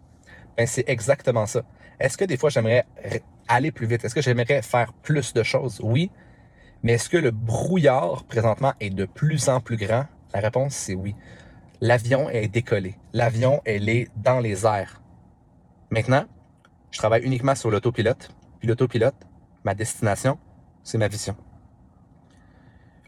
Ben, 0.57 0.67
c'est 0.67 0.87
exactement 0.87 1.45
ça. 1.45 1.63
Est-ce 1.99 2.17
que 2.17 2.25
des 2.25 2.37
fois 2.37 2.49
j'aimerais 2.49 2.85
aller 3.51 3.71
plus 3.71 3.85
vite? 3.85 4.03
Est-ce 4.03 4.15
que 4.15 4.21
j'aimerais 4.21 4.61
faire 4.61 4.93
plus 4.93 5.33
de 5.33 5.43
choses? 5.43 5.79
Oui. 5.83 6.11
Mais 6.83 6.93
est-ce 6.93 7.09
que 7.09 7.17
le 7.17 7.31
brouillard 7.31 8.23
présentement 8.23 8.73
est 8.79 8.89
de 8.89 9.05
plus 9.05 9.49
en 9.49 9.59
plus 9.59 9.77
grand? 9.77 10.05
La 10.33 10.39
réponse, 10.39 10.73
c'est 10.73 10.95
oui. 10.95 11.15
L'avion 11.81 12.29
est 12.29 12.47
décollé. 12.47 12.95
L'avion, 13.13 13.61
elle 13.65 13.89
est 13.89 14.07
dans 14.15 14.39
les 14.39 14.65
airs. 14.65 15.01
Maintenant, 15.89 16.25
je 16.91 16.97
travaille 16.97 17.23
uniquement 17.23 17.55
sur 17.55 17.69
l'autopilote. 17.69 18.29
Puis 18.59 18.67
l'autopilote, 18.67 19.15
ma 19.63 19.73
destination, 19.75 20.37
c'est 20.83 20.97
ma 20.97 21.07
vision. 21.07 21.35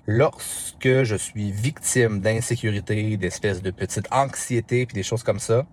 Lorsque 0.05 1.03
je 1.03 1.15
suis 1.15 1.51
victime 1.51 2.19
d'insécurité, 2.19 3.15
d'espèces 3.15 3.61
de 3.61 3.71
petites 3.71 4.11
anxiétés, 4.11 4.85
puis 4.85 4.95
des 4.95 5.03
choses 5.03 5.23
comme 5.23 5.39
ça, 5.39 5.65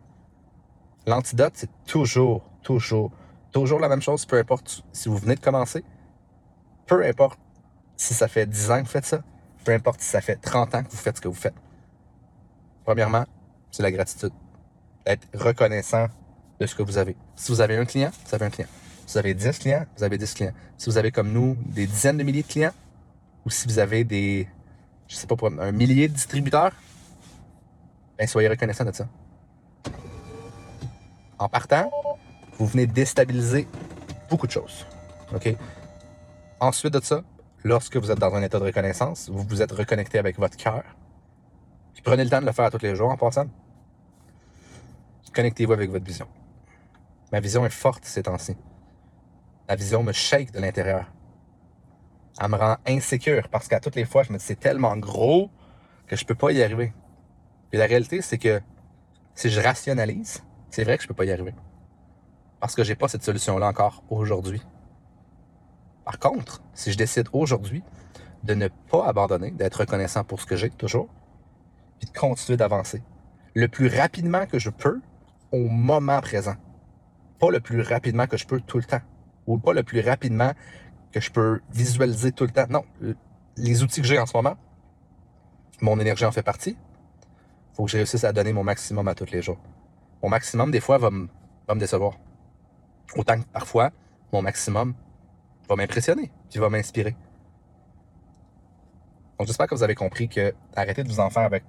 l'antidote, 1.07 1.55
c'est 1.57 1.71
toujours, 1.87 2.45
toujours, 2.63 3.11
toujours 3.53 3.81
la 3.81 3.89
même 3.89 4.03
chose, 4.03 4.27
peu 4.27 4.39
importe 4.39 4.83
si 4.93 5.09
vous 5.09 5.17
venez 5.17 5.35
de 5.35 5.41
commencer, 5.41 5.85
peu 6.87 7.05
importe 7.05 7.39
si 7.97 8.15
ça 8.15 8.29
fait 8.29 8.47
10 8.47 8.71
ans 8.71 8.79
que 8.79 8.85
vous 8.85 8.91
faites 8.91 9.07
ça, 9.07 9.23
peu 9.65 9.73
importe 9.73 10.01
si 10.01 10.09
ça 10.09 10.21
fait 10.21 10.37
30 10.37 10.75
ans 10.75 10.83
que 10.83 10.91
vous 10.91 10.97
faites 10.97 11.17
ce 11.17 11.21
que 11.21 11.29
vous 11.29 11.35
faites. 11.35 11.55
Premièrement, 12.85 13.27
c'est 13.71 13.83
la 13.83 13.93
gratitude. 13.93 14.33
Être 15.07 15.27
reconnaissant 15.35 16.09
de 16.59 16.67
ce 16.67 16.75
que 16.75 16.83
vous 16.83 16.99
avez. 16.99 17.17
Si 17.37 17.53
vous 17.53 17.61
avez 17.61 17.77
un 17.77 17.85
client, 17.85 18.11
vous 18.27 18.35
avez 18.35 18.47
un 18.47 18.51
client 18.51 18.69
vous 19.11 19.19
avez 19.19 19.35
10 19.35 19.59
clients, 19.59 19.87
vous 19.97 20.05
avez 20.05 20.19
10 20.19 20.35
clients. 20.35 20.53
Si 20.79 20.89
vous 20.89 20.97
avez 20.97 21.11
comme 21.11 21.33
nous 21.33 21.57
des 21.67 21.87
dizaines 21.87 22.17
de 22.17 22.23
milliers 22.23 22.43
de 22.43 22.49
clients, 22.49 22.73
ou 23.45 23.51
si 23.51 23.67
vous 23.67 23.79
avez 23.79 24.05
des, 24.05 24.49
je 25.09 25.17
sais 25.17 25.27
pas, 25.27 25.35
un 25.59 25.73
millier 25.73 26.09
de 26.09 26.15
distributeurs, 26.15 26.73
ben 28.17 28.27
soyez 28.27 28.49
reconnaissants 28.49 28.85
de 28.85 28.93
ça. 28.93 29.09
En 31.39 31.49
partant, 31.49 31.91
vous 32.61 32.67
venez 32.67 32.87
déstabiliser 32.87 33.67
beaucoup 34.29 34.47
de 34.47 34.53
choses. 34.53 34.87
OK? 35.35 35.57
Ensuite 36.61 36.93
de 36.93 37.03
ça, 37.03 37.23
lorsque 37.65 37.97
vous 37.97 38.11
êtes 38.11 38.19
dans 38.19 38.35
un 38.35 38.43
état 38.43 38.59
de 38.59 38.65
reconnaissance, 38.65 39.31
vous 39.31 39.43
vous 39.45 39.63
êtes 39.63 39.73
reconnecté 39.73 40.19
avec 40.19 40.39
votre 40.39 40.59
cœur. 40.59 40.85
prenez 42.05 42.23
le 42.23 42.29
temps 42.29 42.43
de 42.43 42.47
le 42.47 42.53
faire 42.53 42.71
tous 42.71 42.83
les 42.83 42.95
jours 42.95 43.09
en 43.09 43.17
passant. 43.17 43.47
Connectez-vous 45.35 45.73
avec 45.73 45.91
votre 45.91 46.05
vision. 46.05 46.27
Ma 47.33 47.41
vision 47.41 47.65
est 47.65 47.71
forte 47.71 48.05
ces 48.05 48.25
temps-ci. 48.25 48.57
Ma 49.67 49.75
vision 49.75 50.03
me 50.03 50.13
shake 50.13 50.53
de 50.53 50.61
l'intérieur. 50.61 51.07
Elle 52.39 52.51
me 52.51 52.57
rend 52.57 52.77
insécure 52.87 53.49
parce 53.49 53.69
qu'à 53.69 53.81
toutes 53.81 53.97
les 53.97 54.05
fois, 54.05 54.23
je 54.23 54.35
me 54.35 54.39
dis 54.39 54.45
c'est 54.45 54.61
tellement 54.61 54.99
gros 54.99 55.49
que 56.07 56.15
je 56.15 56.27
peux 56.27 56.35
pas 56.35 56.53
y 56.53 56.63
arriver. 56.63 56.93
Et 57.73 57.79
la 57.79 57.87
réalité, 57.87 58.21
c'est 58.21 58.39
que 58.39 58.61
si 59.35 59.49
je 59.49 59.61
rationalise, 59.61 60.43
c'est 60.69 60.85
vrai 60.85 60.99
que 60.99 61.03
je 61.03 61.09
peux 61.09 61.15
pas 61.15 61.25
y 61.25 61.33
arriver. 61.33 61.55
Parce 62.61 62.75
que 62.75 62.85
j'ai 62.85 62.95
pas 62.95 63.09
cette 63.09 63.23
solution-là 63.23 63.69
encore 63.69 64.05
aujourd'hui. 64.11 64.63
Par 66.05 66.19
contre, 66.19 66.63
si 66.75 66.93
je 66.93 66.99
décide 66.99 67.29
aujourd'hui 67.33 67.83
de 68.45 68.55
ne 68.55 68.69
pas 68.69 69.07
abandonner, 69.07 69.51
d'être 69.51 69.77
reconnaissant 69.81 70.25
pour 70.25 70.41
ce 70.41 70.47
que 70.47 70.57
j'ai 70.57 70.71
toujours, 70.71 71.09
et 72.03 72.07
de 72.07 72.11
continuer 72.13 72.57
d'avancer 72.57 73.03
le 73.55 73.69
plus 73.69 73.89
rapidement 73.89 74.47
que 74.47 74.59
je 74.59 74.71
peux 74.71 75.01
au 75.53 75.69
moment 75.69 76.21
présent. 76.21 76.55
Pas 77.39 77.51
le 77.51 77.61
plus 77.61 77.81
rapidement 77.81 78.27
que 78.27 78.37
je 78.37 78.47
peux 78.47 78.61
tout 78.61 78.79
le 78.79 78.85
temps. 78.85 79.01
Ou 79.47 79.59
pas 79.59 79.73
le 79.73 79.83
plus 79.83 80.01
rapidement 80.01 80.53
que 81.13 81.21
je 81.21 81.31
peux 81.31 81.61
visualiser 81.73 82.33
tout 82.33 82.45
le 82.45 82.51
temps. 82.51 82.67
Non, 82.71 82.85
les 83.57 83.83
outils 83.83 84.01
que 84.01 84.07
j'ai 84.07 84.19
en 84.19 84.27
ce 84.27 84.37
moment, 84.37 84.57
mon 85.81 85.99
énergie 85.99 86.25
en 86.25 86.33
fait 86.33 86.43
partie. 86.43 86.77
Faut 87.75 87.85
que 87.85 87.91
je 87.91 87.97
réussisse 87.97 88.25
à 88.25 88.33
donner 88.33 88.53
mon 88.53 88.65
maximum 88.65 89.09
à 89.09 89.15
tous 89.15 89.31
les 89.31 89.43
jours. 89.43 89.59
Mon 90.23 90.29
maximum, 90.29 90.71
des 90.71 90.81
fois, 90.81 90.99
va 90.99 91.11
me 91.11 91.29
décevoir. 91.77 92.15
Autant 93.17 93.41
que 93.41 93.47
parfois, 93.47 93.91
mon 94.33 94.43
maximum 94.43 94.95
va 95.69 95.77
m'impressionner, 95.77 96.31
puis 96.51 96.61
va 96.61 96.69
m'inspirer. 96.69 97.17
Donc, 99.39 99.47
j'espère 99.47 99.67
que 99.67 99.75
vous 99.75 99.83
avez 99.83 99.95
compris 99.95 100.29
que 100.29 100.55
arrêtez 100.77 101.03
de 101.03 101.09
vous 101.09 101.21
en 101.21 101.31
faire 101.31 101.45
avec 101.45 101.65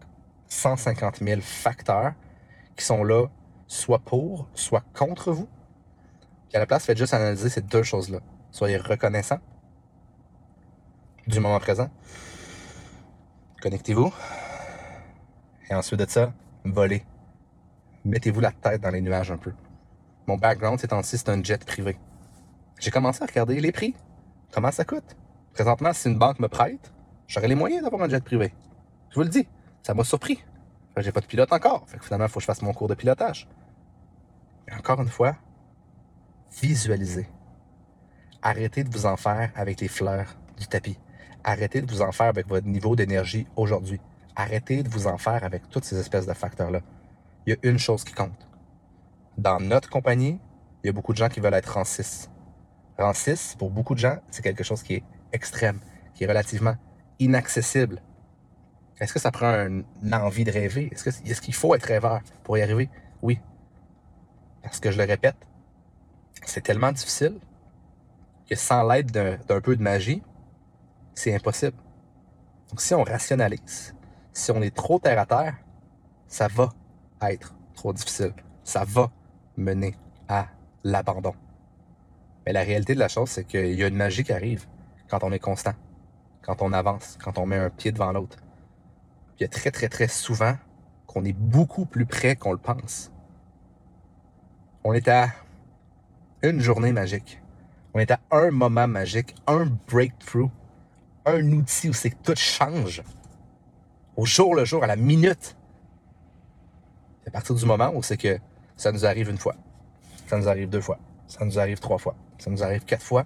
150 0.48 1.19
000 1.19 1.41
facteurs 1.41 2.13
qui 2.75 2.86
sont 2.86 3.03
là 3.03 3.27
soit 3.67 4.00
pour, 4.00 4.48
soit 4.53 4.83
contre 4.93 5.31
vous. 5.31 5.48
Puis 6.50 6.57
à 6.57 6.60
la 6.60 6.65
place, 6.65 6.86
faites 6.86 6.98
juste 6.98 7.13
analyser 7.13 7.50
ces 7.50 7.62
deux 7.62 7.83
choses-là. 7.83 8.19
Soyez 8.51 8.77
reconnaissant 8.77 9.39
du 11.25 11.39
moment 11.39 11.60
présent. 11.60 11.89
Connectez-vous. 13.62 14.13
Et 15.69 15.74
ensuite 15.74 16.00
de 16.00 16.10
ça, 16.10 16.33
volez. 16.65 17.05
Mettez-vous 18.03 18.41
la 18.41 18.51
tête 18.51 18.81
dans 18.81 18.89
les 18.89 19.01
nuages 19.01 19.31
un 19.31 19.38
peu. 19.38 19.53
Mon 20.28 20.38
background, 20.38 20.80
c'est 20.80 20.88
temps 20.88 21.01
c'est 21.04 21.30
un 21.30 21.44
jet 21.44 21.63
privé. 21.66 21.98
J'ai 22.80 22.92
commencé 22.92 23.24
à 23.24 23.25
regarder 23.25 23.60
les 23.60 23.72
prix. 23.72 23.96
Comment 24.51 24.72
ça 24.72 24.86
coûte? 24.86 25.16
Présentement, 25.54 25.94
si 25.94 26.08
une 26.08 26.18
banque 26.18 26.40
me 26.40 26.48
prête, 26.48 26.92
j'aurais 27.28 27.48
les 27.48 27.56
moyens 27.56 27.84
d'avoir 27.84 28.01
un 28.04 28.10
jet 28.10 28.24
privé. 28.24 28.54
Je 29.10 29.16
vous 29.16 29.24
le 29.24 29.30
dis, 29.30 29.48
ça 29.84 29.94
m'a 29.94 30.04
surpris. 30.04 30.44
J'ai 30.98 31.12
pas 31.12 31.22
de 31.22 31.25
pilote 31.25 31.51
encore. 31.54 31.84
Fait 31.88 32.01
finalement, 32.01 32.25
il 32.25 32.30
faut 32.30 32.40
que 32.40 32.42
je 32.42 32.46
fasse 32.46 32.62
mon 32.62 32.74
cours 32.74 32.88
de 32.88 32.96
pilotage. 32.96 33.48
Encore 34.78 35.01
une 35.01 35.10
fois, 35.10 35.36
visualisez. 36.62 37.28
Arrêtez 38.42 38.84
de 38.84 38.90
vous 38.90 39.06
en 39.06 39.18
faire 39.18 39.51
avec 39.56 39.80
les 39.82 39.88
fleurs 39.88 40.36
du 40.58 40.68
tapis. 40.68 40.98
Arrêtez 41.44 41.82
de 41.82 41.92
vous 41.92 42.01
en 42.01 42.12
faire 42.12 42.28
avec 42.28 42.48
votre 42.48 42.68
niveau 42.68 42.96
d'énergie 42.96 43.48
aujourd'hui. 43.56 44.00
Arrêtez 44.36 44.84
de 44.84 44.90
vous 44.90 45.08
en 45.08 45.18
faire 45.18 45.44
avec 45.44 45.70
toutes 45.70 45.84
ces 45.84 46.00
espèces 46.00 46.25
de 46.25 46.34
facteurs-là. 46.34 46.82
Il 47.46 47.54
y 47.54 47.54
a 47.54 47.70
une 47.70 47.80
chose 47.80 48.04
qui 48.04 48.13
compte. 48.13 48.48
Dans 49.38 49.59
notre 49.59 49.89
compagnie, 49.89 50.39
il 50.83 50.88
y 50.88 50.89
a 50.89 50.93
beaucoup 50.93 51.13
de 51.13 51.17
gens 51.17 51.29
qui 51.29 51.39
veulent 51.39 51.53
être 51.53 51.77
en 51.77 51.83
6. 51.83 52.29
Rang 52.97 53.13
6, 53.13 53.55
pour 53.57 53.71
beaucoup 53.71 53.95
de 53.95 54.00
gens, 54.00 54.17
c'est 54.29 54.41
quelque 54.41 54.63
chose 54.63 54.83
qui 54.83 54.95
est 54.95 55.03
extrême, 55.31 55.79
qui 56.13 56.23
est 56.23 56.27
relativement 56.27 56.75
inaccessible. 57.19 58.01
Est-ce 59.00 59.13
que 59.13 59.19
ça 59.19 59.31
prend 59.31 59.51
une 59.67 59.85
envie 60.13 60.43
de 60.43 60.51
rêver? 60.51 60.91
Est-ce 60.91 61.41
qu'il 61.41 61.53
faut 61.55 61.73
être 61.73 61.85
rêveur 61.85 62.21
pour 62.43 62.57
y 62.57 62.61
arriver? 62.61 62.89
Oui. 63.21 63.39
Parce 64.61 64.79
que 64.79 64.91
je 64.91 64.97
le 64.97 65.05
répète, 65.05 65.38
c'est 66.45 66.61
tellement 66.61 66.91
difficile 66.91 67.39
que 68.47 68.55
sans 68.55 68.88
l'aide 68.88 69.11
d'un 69.11 69.61
peu 69.61 69.75
de 69.75 69.81
magie, 69.81 70.21
c'est 71.15 71.33
impossible. 71.33 71.77
Donc 72.69 72.81
si 72.81 72.93
on 72.93 73.03
rationalise, 73.03 73.95
si 74.33 74.51
on 74.51 74.61
est 74.61 74.75
trop 74.75 75.00
terre 75.00 75.19
à 75.19 75.25
terre, 75.25 75.57
ça 76.27 76.47
va 76.47 76.69
être 77.21 77.55
trop 77.73 77.93
difficile. 77.93 78.33
Ça 78.63 78.83
va 78.85 79.09
mener 79.58 79.96
à 80.27 80.48
l'abandon. 80.84 81.34
Mais 82.46 82.53
la 82.53 82.62
réalité 82.62 82.96
de 82.96 83.00
la 83.00 83.08
chose, 83.08 83.29
c'est 83.29 83.43
qu'il 83.46 83.74
y 83.74 83.84
a 83.84 83.88
une 83.88 83.96
magie 83.96 84.24
qui 84.24 84.34
arrive 84.34 84.65
quand 85.10 85.24
on 85.24 85.31
est 85.31 85.39
constant, 85.39 85.74
quand 86.41 86.62
on 86.62 86.74
avance, 86.74 87.17
quand 87.24 87.38
on 87.38 87.46
met 87.46 87.58
un 87.58 87.70
pied 87.70 87.91
devant 87.91 88.12
l'autre. 88.12 88.38
Il 89.38 89.43
y 89.43 89.46
a 89.46 89.50
très, 89.50 89.72
très, 89.72 89.89
très 89.89 90.08
souvent 90.08 90.55
qu'on 91.05 91.25
est 91.25 91.34
beaucoup 91.34 91.86
plus 91.86 92.05
près 92.05 92.36
qu'on 92.36 92.51
le 92.51 92.58
pense. 92.58 93.12
On 94.84 94.93
est 94.93 95.08
à 95.08 95.29
une 96.41 96.60
journée 96.60 96.91
magique. 96.91 97.41
On 97.93 98.00
est 98.00 98.12
à 98.12 98.20
un 98.31 98.51
moment 98.51 98.88
magique, 98.88 99.36
un 99.48 99.65
breakthrough, 99.88 100.50
un 101.25 101.51
outil 101.51 101.89
où 101.89 101.93
c'est 101.93 102.12
que 102.12 102.24
tout 102.24 102.36
change. 102.36 103.03
Au 104.15 104.25
jour 104.25 104.55
le 104.55 104.65
jour, 104.65 104.84
à 104.84 104.88
la 104.88 104.96
minute. 104.96 105.55
C'est 107.22 107.29
à 107.29 107.31
partir 107.31 107.55
du 107.55 107.65
moment 107.65 107.91
où 107.93 108.01
c'est 108.01 108.17
que 108.17 108.39
ça 108.81 108.91
nous 108.91 109.05
arrive 109.05 109.29
une 109.29 109.38
fois, 109.38 109.53
ça 110.25 110.38
nous 110.38 110.50
arrive 110.50 110.67
deux 110.67 110.81
fois, 110.81 110.97
ça 111.27 111.45
nous 111.45 111.59
arrive 111.59 111.79
trois 111.79 112.00
fois, 112.00 112.15
ça 112.39 112.50
nous 112.50 112.63
arrive 112.63 112.83
quatre 112.83 113.03
fois. 113.03 113.25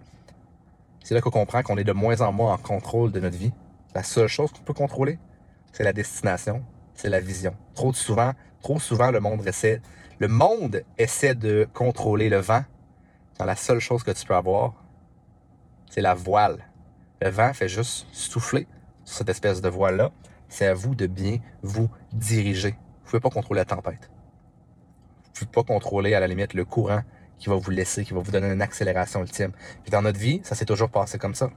C'est 1.01 1.13
là 1.13 1.21
qu'on 1.21 1.29
comprend 1.29 1.63
qu'on 1.63 1.77
est 1.77 1.85
de 1.85 1.93
moins 1.93 2.19
en 2.19 2.33
moins 2.33 2.51
en 2.53 2.57
contrôle 2.57 3.13
de 3.13 3.21
notre 3.21 3.37
vie. 3.37 3.53
La 3.93 4.03
seule 4.03 4.27
chose 4.27 4.51
qu'on 4.51 4.63
peut 4.63 4.73
contrôler, 4.73 5.17
c'est 5.71 5.83
la 5.83 5.93
destination, 5.93 6.61
c'est 6.93 7.07
la 7.07 7.21
vision. 7.21 7.55
Trop 7.73 7.93
souvent, 7.93 8.33
trop 8.61 8.79
souvent, 8.79 9.11
le 9.11 9.21
monde 9.21 9.47
essaie, 9.47 9.81
le 10.19 10.27
monde 10.27 10.83
essaie 10.97 11.35
de 11.35 11.65
contrôler 11.73 12.27
le 12.27 12.39
vent 12.39 12.65
la 13.39 13.55
seule 13.55 13.79
chose 13.79 14.03
que 14.03 14.11
tu 14.11 14.25
peux 14.25 14.35
avoir, 14.35 14.73
c'est 15.89 16.01
la 16.01 16.15
voile. 16.15 16.65
Le 17.21 17.29
vent 17.29 17.53
fait 17.53 17.69
juste 17.69 18.07
souffler 18.11 18.67
sur 19.05 19.19
cette 19.19 19.29
espèce 19.29 19.61
de 19.61 19.69
voile-là. 19.69 20.11
C'est 20.49 20.67
à 20.67 20.73
vous 20.73 20.95
de 20.95 21.07
bien 21.07 21.37
vous 21.61 21.89
diriger. 22.11 22.71
Vous 22.71 22.75
ne 22.75 23.09
pouvez 23.11 23.19
pas 23.21 23.29
contrôler 23.29 23.59
la 23.59 23.65
tempête. 23.65 24.09
Pouvez 25.35 25.51
pas 25.51 25.63
contrôler, 25.63 26.13
à 26.13 26.19
la 26.19 26.27
limite, 26.27 26.53
le 26.53 26.63
courant 26.65 27.01
qui 27.37 27.49
va 27.49 27.55
vous 27.55 27.69
laisser, 27.69 28.05
qui 28.05 28.13
va 28.13 28.21
vous 28.21 28.31
donner 28.31 28.47
une 28.47 28.61
accélération 28.61 29.21
ultime. 29.21 29.51
Puis 29.83 29.91
dans 29.91 30.01
notre 30.01 30.17
vie, 30.17 30.39
ça 30.43 30.55
s'est 30.55 30.65
toujours 30.65 30.89
passé 30.89 31.17
comme 31.17 31.35
ça. 31.35 31.49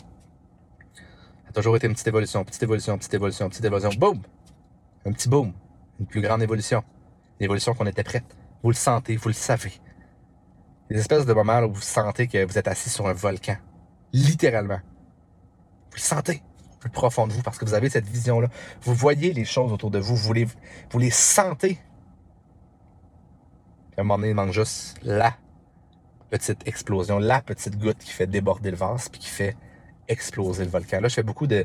Ça 0.94 1.50
a 1.50 1.52
toujours 1.52 1.76
été 1.76 1.86
une 1.86 1.92
petite 1.92 2.08
évolution, 2.08 2.44
petite 2.44 2.62
évolution, 2.62 2.98
petite 2.98 3.14
évolution, 3.14 3.48
petite 3.48 3.64
évolution. 3.64 3.90
Boum! 3.96 4.20
Un 5.06 5.12
petit 5.12 5.28
boom. 5.28 5.52
Une 6.00 6.06
plus 6.06 6.20
grande 6.20 6.42
évolution. 6.42 6.82
Une 7.38 7.44
évolution 7.44 7.72
qu'on 7.74 7.86
était 7.86 8.02
prête. 8.02 8.36
Vous 8.62 8.70
le 8.70 8.74
sentez, 8.74 9.16
vous 9.16 9.28
le 9.28 9.34
savez. 9.34 9.72
Des 10.90 10.98
espèces 10.98 11.24
de 11.24 11.32
moments 11.32 11.60
où 11.60 11.72
vous 11.72 11.80
sentez 11.80 12.26
que 12.26 12.44
vous 12.44 12.58
êtes 12.58 12.66
assis 12.66 12.90
sur 12.90 13.06
un 13.06 13.12
volcan. 13.12 13.56
Littéralement. 14.12 14.80
Vous 15.90 15.96
le 15.96 16.00
sentez 16.00 16.42
plus 16.80 16.90
profond 16.90 17.26
de 17.26 17.32
vous 17.32 17.42
parce 17.42 17.58
que 17.58 17.64
vous 17.64 17.74
avez 17.74 17.90
cette 17.90 18.06
vision-là. 18.06 18.48
Vous 18.82 18.94
voyez 18.94 19.32
les 19.32 19.44
choses 19.44 19.72
autour 19.72 19.90
de 19.90 19.98
vous, 19.98 20.16
vous 20.16 20.34
vous 20.90 20.98
les 20.98 21.10
sentez. 21.10 21.78
À 23.98 24.02
un 24.02 24.04
moment 24.04 24.16
donné, 24.16 24.30
il 24.30 24.34
manque 24.34 24.52
juste 24.52 24.96
la 25.02 25.34
petite 26.30 26.66
explosion, 26.68 27.18
la 27.18 27.40
petite 27.40 27.78
goutte 27.78 27.98
qui 27.98 28.12
fait 28.12 28.28
déborder 28.28 28.70
le 28.70 28.76
vase 28.76 29.08
puis 29.08 29.20
qui 29.20 29.28
fait 29.28 29.56
exploser 30.06 30.64
le 30.64 30.70
volcan. 30.70 31.00
Là, 31.00 31.08
je 31.08 31.14
fais 31.14 31.24
beaucoup 31.24 31.48
de, 31.48 31.64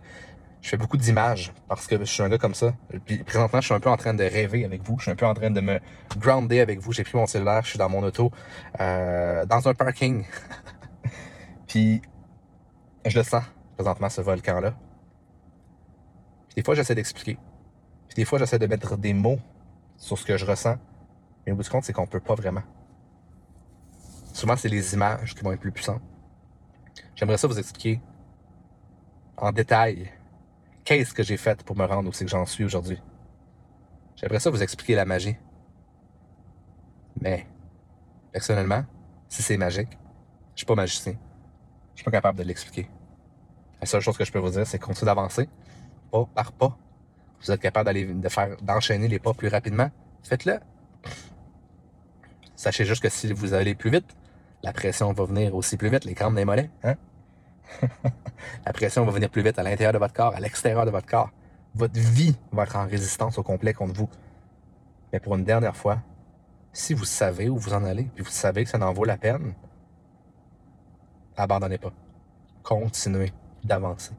je 0.61 0.69
fais 0.69 0.77
beaucoup 0.77 0.97
d'images 0.97 1.53
parce 1.67 1.85
que 1.85 1.99
je 1.99 2.05
suis 2.05 2.23
un 2.23 2.29
gars 2.29 2.39
comme 2.39 2.55
ça. 2.55 2.73
Puis 3.05 3.17
présentement, 3.23 3.61
je 3.61 3.65
suis 3.65 3.75
un 3.75 3.79
peu 3.79 3.89
en 3.89 3.97
train 3.97 4.15
de 4.15 4.23
rêver 4.23 4.65
avec 4.65 4.81
vous. 4.81 4.97
Je 4.97 5.03
suis 5.03 5.11
un 5.11 5.15
peu 5.15 5.27
en 5.27 5.35
train 5.35 5.51
de 5.51 5.61
me 5.61 5.79
grounder 6.17 6.59
avec 6.59 6.79
vous. 6.79 6.91
J'ai 6.91 7.03
pris 7.03 7.17
mon 7.17 7.27
cellulaire, 7.27 7.61
je 7.63 7.69
suis 7.69 7.79
dans 7.79 7.89
mon 7.89 8.01
auto, 8.01 8.31
euh, 8.79 9.45
dans 9.45 9.67
un 9.67 9.75
parking. 9.75 10.25
Puis 11.67 12.01
je 13.05 13.15
le 13.15 13.23
sens 13.23 13.43
présentement, 13.75 14.09
ce 14.09 14.21
volcan-là. 14.21 14.73
des 16.55 16.63
fois, 16.63 16.73
j'essaie 16.73 16.95
d'expliquer. 16.95 17.37
Puis 18.07 18.15
des 18.15 18.25
fois, 18.25 18.39
j'essaie 18.39 18.59
de 18.59 18.67
mettre 18.67 18.97
des 18.97 19.13
mots 19.13 19.39
sur 19.97 20.17
ce 20.17 20.25
que 20.25 20.35
je 20.35 20.45
ressens. 20.45 20.77
Mais 21.45 21.51
au 21.51 21.55
bout 21.55 21.63
du 21.63 21.69
compte, 21.69 21.83
c'est 21.83 21.93
qu'on 21.93 22.07
peut 22.07 22.19
pas 22.19 22.35
vraiment. 22.35 22.63
Souvent, 24.33 24.55
c'est 24.55 24.69
les 24.69 24.93
images 24.93 25.35
qui 25.35 25.43
vont 25.43 25.51
être 25.51 25.59
plus 25.59 25.71
puissantes. 25.71 26.01
J'aimerais 27.15 27.37
ça 27.37 27.47
vous 27.47 27.59
expliquer 27.59 28.01
en 29.37 29.51
détail 29.51 30.11
qu'est-ce 30.83 31.13
que 31.13 31.23
j'ai 31.23 31.37
fait 31.37 31.63
pour 31.63 31.75
me 31.75 31.85
rendre 31.85 32.09
où 32.09 32.13
c'est 32.13 32.25
que 32.25 32.31
j'en 32.31 32.45
suis 32.45 32.63
aujourd'hui. 32.63 33.01
J'aimerais 34.15 34.39
ça 34.39 34.49
vous 34.49 34.63
expliquer 34.63 34.95
la 34.95 35.05
magie. 35.05 35.35
Mais, 37.21 37.45
personnellement, 38.31 38.85
si 39.29 39.43
c'est 39.43 39.57
magique, 39.57 39.97
je 40.55 40.59
suis 40.59 40.65
pas 40.65 40.75
magicien. 40.75 41.13
Je 41.93 41.99
suis 41.99 42.05
pas 42.05 42.11
capable 42.11 42.37
de 42.39 42.43
l'expliquer. 42.43 42.89
La 43.81 43.87
seule 43.87 44.01
chose 44.01 44.17
que 44.17 44.25
je 44.25 44.31
peux 44.31 44.39
vous 44.39 44.49
dire, 44.49 44.65
c'est 44.65 44.79
continuer 44.79 45.07
d'avancer, 45.07 45.49
pas 46.11 46.25
par 46.33 46.51
pas. 46.53 46.77
Vous 47.41 47.51
êtes 47.51 47.61
capable 47.61 47.85
d'aller, 47.85 48.05
de 48.05 48.29
faire, 48.29 48.55
d'enchaîner 48.61 49.07
les 49.07 49.19
pas 49.19 49.33
plus 49.33 49.49
rapidement. 49.49 49.91
Faites-le. 50.23 50.59
Sachez 52.55 52.85
juste 52.85 53.01
que 53.01 53.09
si 53.09 53.31
vous 53.33 53.53
allez 53.53 53.75
plus 53.75 53.89
vite, 53.89 54.15
la 54.61 54.73
pression 54.73 55.11
va 55.11 55.25
venir 55.25 55.55
aussi 55.55 55.77
plus 55.77 55.89
vite, 55.89 56.05
les 56.05 56.13
crampes 56.13 56.35
des 56.35 56.45
mollets. 56.45 56.69
Hein? 56.83 56.95
la 58.65 58.73
pression 58.73 59.05
va 59.05 59.11
venir 59.11 59.29
plus 59.29 59.41
vite 59.41 59.59
à 59.59 59.63
l'intérieur 59.63 59.93
de 59.93 59.97
votre 59.97 60.13
corps, 60.13 60.33
à 60.35 60.39
l'extérieur 60.39 60.85
de 60.85 60.91
votre 60.91 61.07
corps. 61.07 61.31
Votre 61.75 61.99
vie 61.99 62.35
va 62.51 62.63
être 62.63 62.75
en 62.75 62.85
résistance 62.85 63.37
au 63.37 63.43
complet 63.43 63.73
contre 63.73 63.93
vous. 63.93 64.09
Mais 65.11 65.19
pour 65.19 65.35
une 65.35 65.43
dernière 65.43 65.75
fois, 65.75 65.99
si 66.71 66.93
vous 66.93 67.05
savez 67.05 67.49
où 67.49 67.57
vous 67.57 67.73
en 67.73 67.83
allez, 67.83 68.05
puis 68.15 68.23
vous 68.23 68.31
savez 68.31 68.63
que 68.63 68.69
ça 68.69 68.77
n'en 68.77 68.93
vaut 68.93 69.05
la 69.05 69.17
peine, 69.17 69.53
abandonnez 71.35 71.77
pas. 71.77 71.91
Continuez 72.63 73.33
d'avancer. 73.63 74.11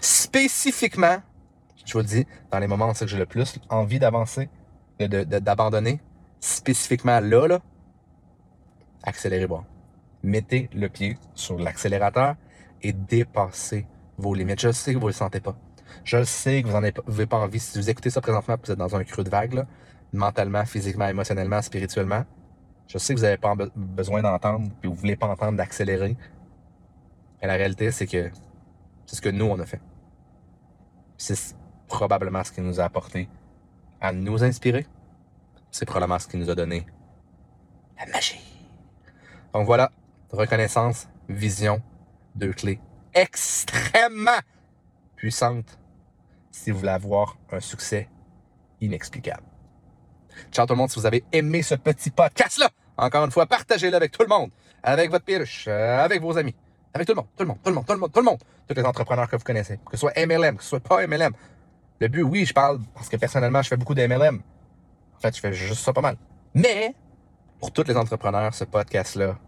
Spécifiquement, 0.00 1.22
je 1.84 1.92
vous 1.92 1.98
le 1.98 2.04
dis, 2.04 2.26
dans 2.50 2.58
les 2.58 2.66
moments 2.66 2.90
où 2.90 3.06
j'ai 3.06 3.18
le 3.18 3.26
plus 3.26 3.58
envie 3.68 3.98
d'avancer, 3.98 4.48
d'abandonner, 4.98 6.00
spécifiquement 6.40 7.20
là, 7.20 7.46
là, 7.46 7.60
accélérez-moi. 9.02 9.64
Mettez 10.22 10.68
le 10.72 10.88
pied 10.88 11.18
sur 11.34 11.58
l'accélérateur 11.58 12.36
et 12.82 12.92
dépassez 12.92 13.86
vos 14.18 14.34
limites. 14.34 14.60
Je 14.60 14.70
sais 14.70 14.92
que 14.92 14.98
vous 14.98 15.06
ne 15.06 15.10
le 15.10 15.14
sentez 15.14 15.40
pas. 15.40 15.56
Je 16.04 16.22
sais 16.24 16.62
que 16.62 16.68
vous 16.68 16.74
n'en 16.74 16.82
avez 16.82 17.26
pas 17.26 17.38
envie. 17.38 17.60
Si 17.60 17.78
vous 17.78 17.90
écoutez 17.90 18.10
ça 18.10 18.20
présentement, 18.20 18.56
vous 18.62 18.70
êtes 18.70 18.78
dans 18.78 18.96
un 18.96 19.04
creux 19.04 19.24
de 19.24 19.30
vague, 19.30 19.66
mentalement, 20.12 20.64
physiquement, 20.64 21.08
émotionnellement, 21.08 21.62
spirituellement. 21.62 22.24
Je 22.86 22.98
sais 22.98 23.14
que 23.14 23.18
vous 23.18 23.24
n'avez 23.24 23.38
pas 23.38 23.54
besoin 23.74 24.22
d'entendre, 24.22 24.68
puis 24.80 24.88
vous 24.88 24.94
voulez 24.94 25.16
pas 25.16 25.26
entendre 25.26 25.56
d'accélérer. 25.56 26.16
Mais 27.40 27.48
la 27.48 27.54
réalité, 27.54 27.90
c'est 27.90 28.06
que 28.06 28.30
c'est 29.06 29.16
ce 29.16 29.22
que 29.22 29.28
nous, 29.28 29.46
on 29.46 29.58
a 29.58 29.66
fait. 29.66 29.80
C'est 31.16 31.56
probablement 31.88 32.42
ce 32.44 32.52
qui 32.52 32.60
nous 32.60 32.80
a 32.80 32.84
apporté 32.84 33.28
à 34.00 34.12
nous 34.12 34.42
inspirer. 34.42 34.86
C'est 35.70 35.86
probablement 35.86 36.18
ce 36.18 36.28
qui 36.28 36.36
nous 36.36 36.50
a 36.50 36.54
donné 36.54 36.86
la 37.98 38.06
magie. 38.12 38.51
Donc 39.52 39.66
voilà, 39.66 39.90
reconnaissance, 40.30 41.08
vision, 41.28 41.82
deux 42.34 42.52
clés 42.52 42.80
extrêmement 43.14 44.40
puissantes 45.16 45.78
si 46.50 46.70
vous 46.70 46.78
voulez 46.78 46.90
avoir 46.90 47.36
un 47.50 47.60
succès 47.60 48.08
inexplicable. 48.80 49.42
Ciao 50.50 50.66
tout 50.66 50.72
le 50.72 50.78
monde, 50.78 50.90
si 50.90 50.98
vous 50.98 51.06
avez 51.06 51.24
aimé 51.32 51.62
ce 51.62 51.74
petit 51.74 52.10
podcast-là, 52.10 52.70
encore 52.96 53.24
une 53.24 53.30
fois, 53.30 53.46
partagez-le 53.46 53.96
avec 53.96 54.12
tout 54.12 54.22
le 54.22 54.28
monde, 54.28 54.50
avec 54.82 55.10
votre 55.10 55.24
piruche, 55.24 55.66
euh, 55.68 56.02
avec 56.02 56.22
vos 56.22 56.36
amis, 56.36 56.54
avec 56.94 57.06
tout 57.06 57.12
le 57.12 57.16
monde, 57.16 57.28
tout 57.36 57.44
le 57.44 57.48
monde, 57.48 57.58
tout 57.62 57.70
le 57.70 57.74
monde, 57.74 57.86
tout 57.86 57.92
le 57.92 57.98
monde, 57.98 58.12
tout 58.12 58.20
le 58.20 58.24
monde, 58.24 58.38
tous 58.66 58.74
les 58.74 58.84
entrepreneurs 58.84 59.28
que 59.28 59.36
vous 59.36 59.44
connaissez, 59.44 59.76
que 59.76 59.92
ce 59.92 59.98
soit 59.98 60.12
MLM, 60.16 60.56
que 60.56 60.62
ce 60.62 60.70
soit 60.70 60.80
pas 60.80 61.06
MLM. 61.06 61.32
Le 62.00 62.08
but, 62.08 62.22
oui, 62.22 62.44
je 62.44 62.52
parle 62.52 62.80
parce 62.94 63.08
que 63.08 63.16
personnellement, 63.16 63.62
je 63.62 63.68
fais 63.68 63.76
beaucoup 63.76 63.94
d'MLM. 63.94 64.40
En 65.16 65.20
fait, 65.20 65.36
je 65.36 65.40
fais 65.40 65.52
juste 65.52 65.82
ça 65.82 65.92
pas 65.92 66.00
mal. 66.00 66.16
Mais, 66.54 66.94
pour 67.62 67.70
tous 67.70 67.84
les 67.84 67.96
entrepreneurs, 67.96 68.52
ce 68.52 68.64
podcast-là 68.64 69.38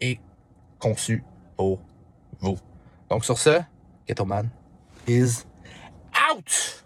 est 0.00 0.20
conçu 0.78 1.24
pour 1.56 1.80
vous. 2.38 2.56
Donc 3.10 3.24
sur 3.24 3.36
ce, 3.36 3.60
Ghetto 4.06 4.24
Man 4.24 4.48
is 5.08 5.42
out! 6.30 6.81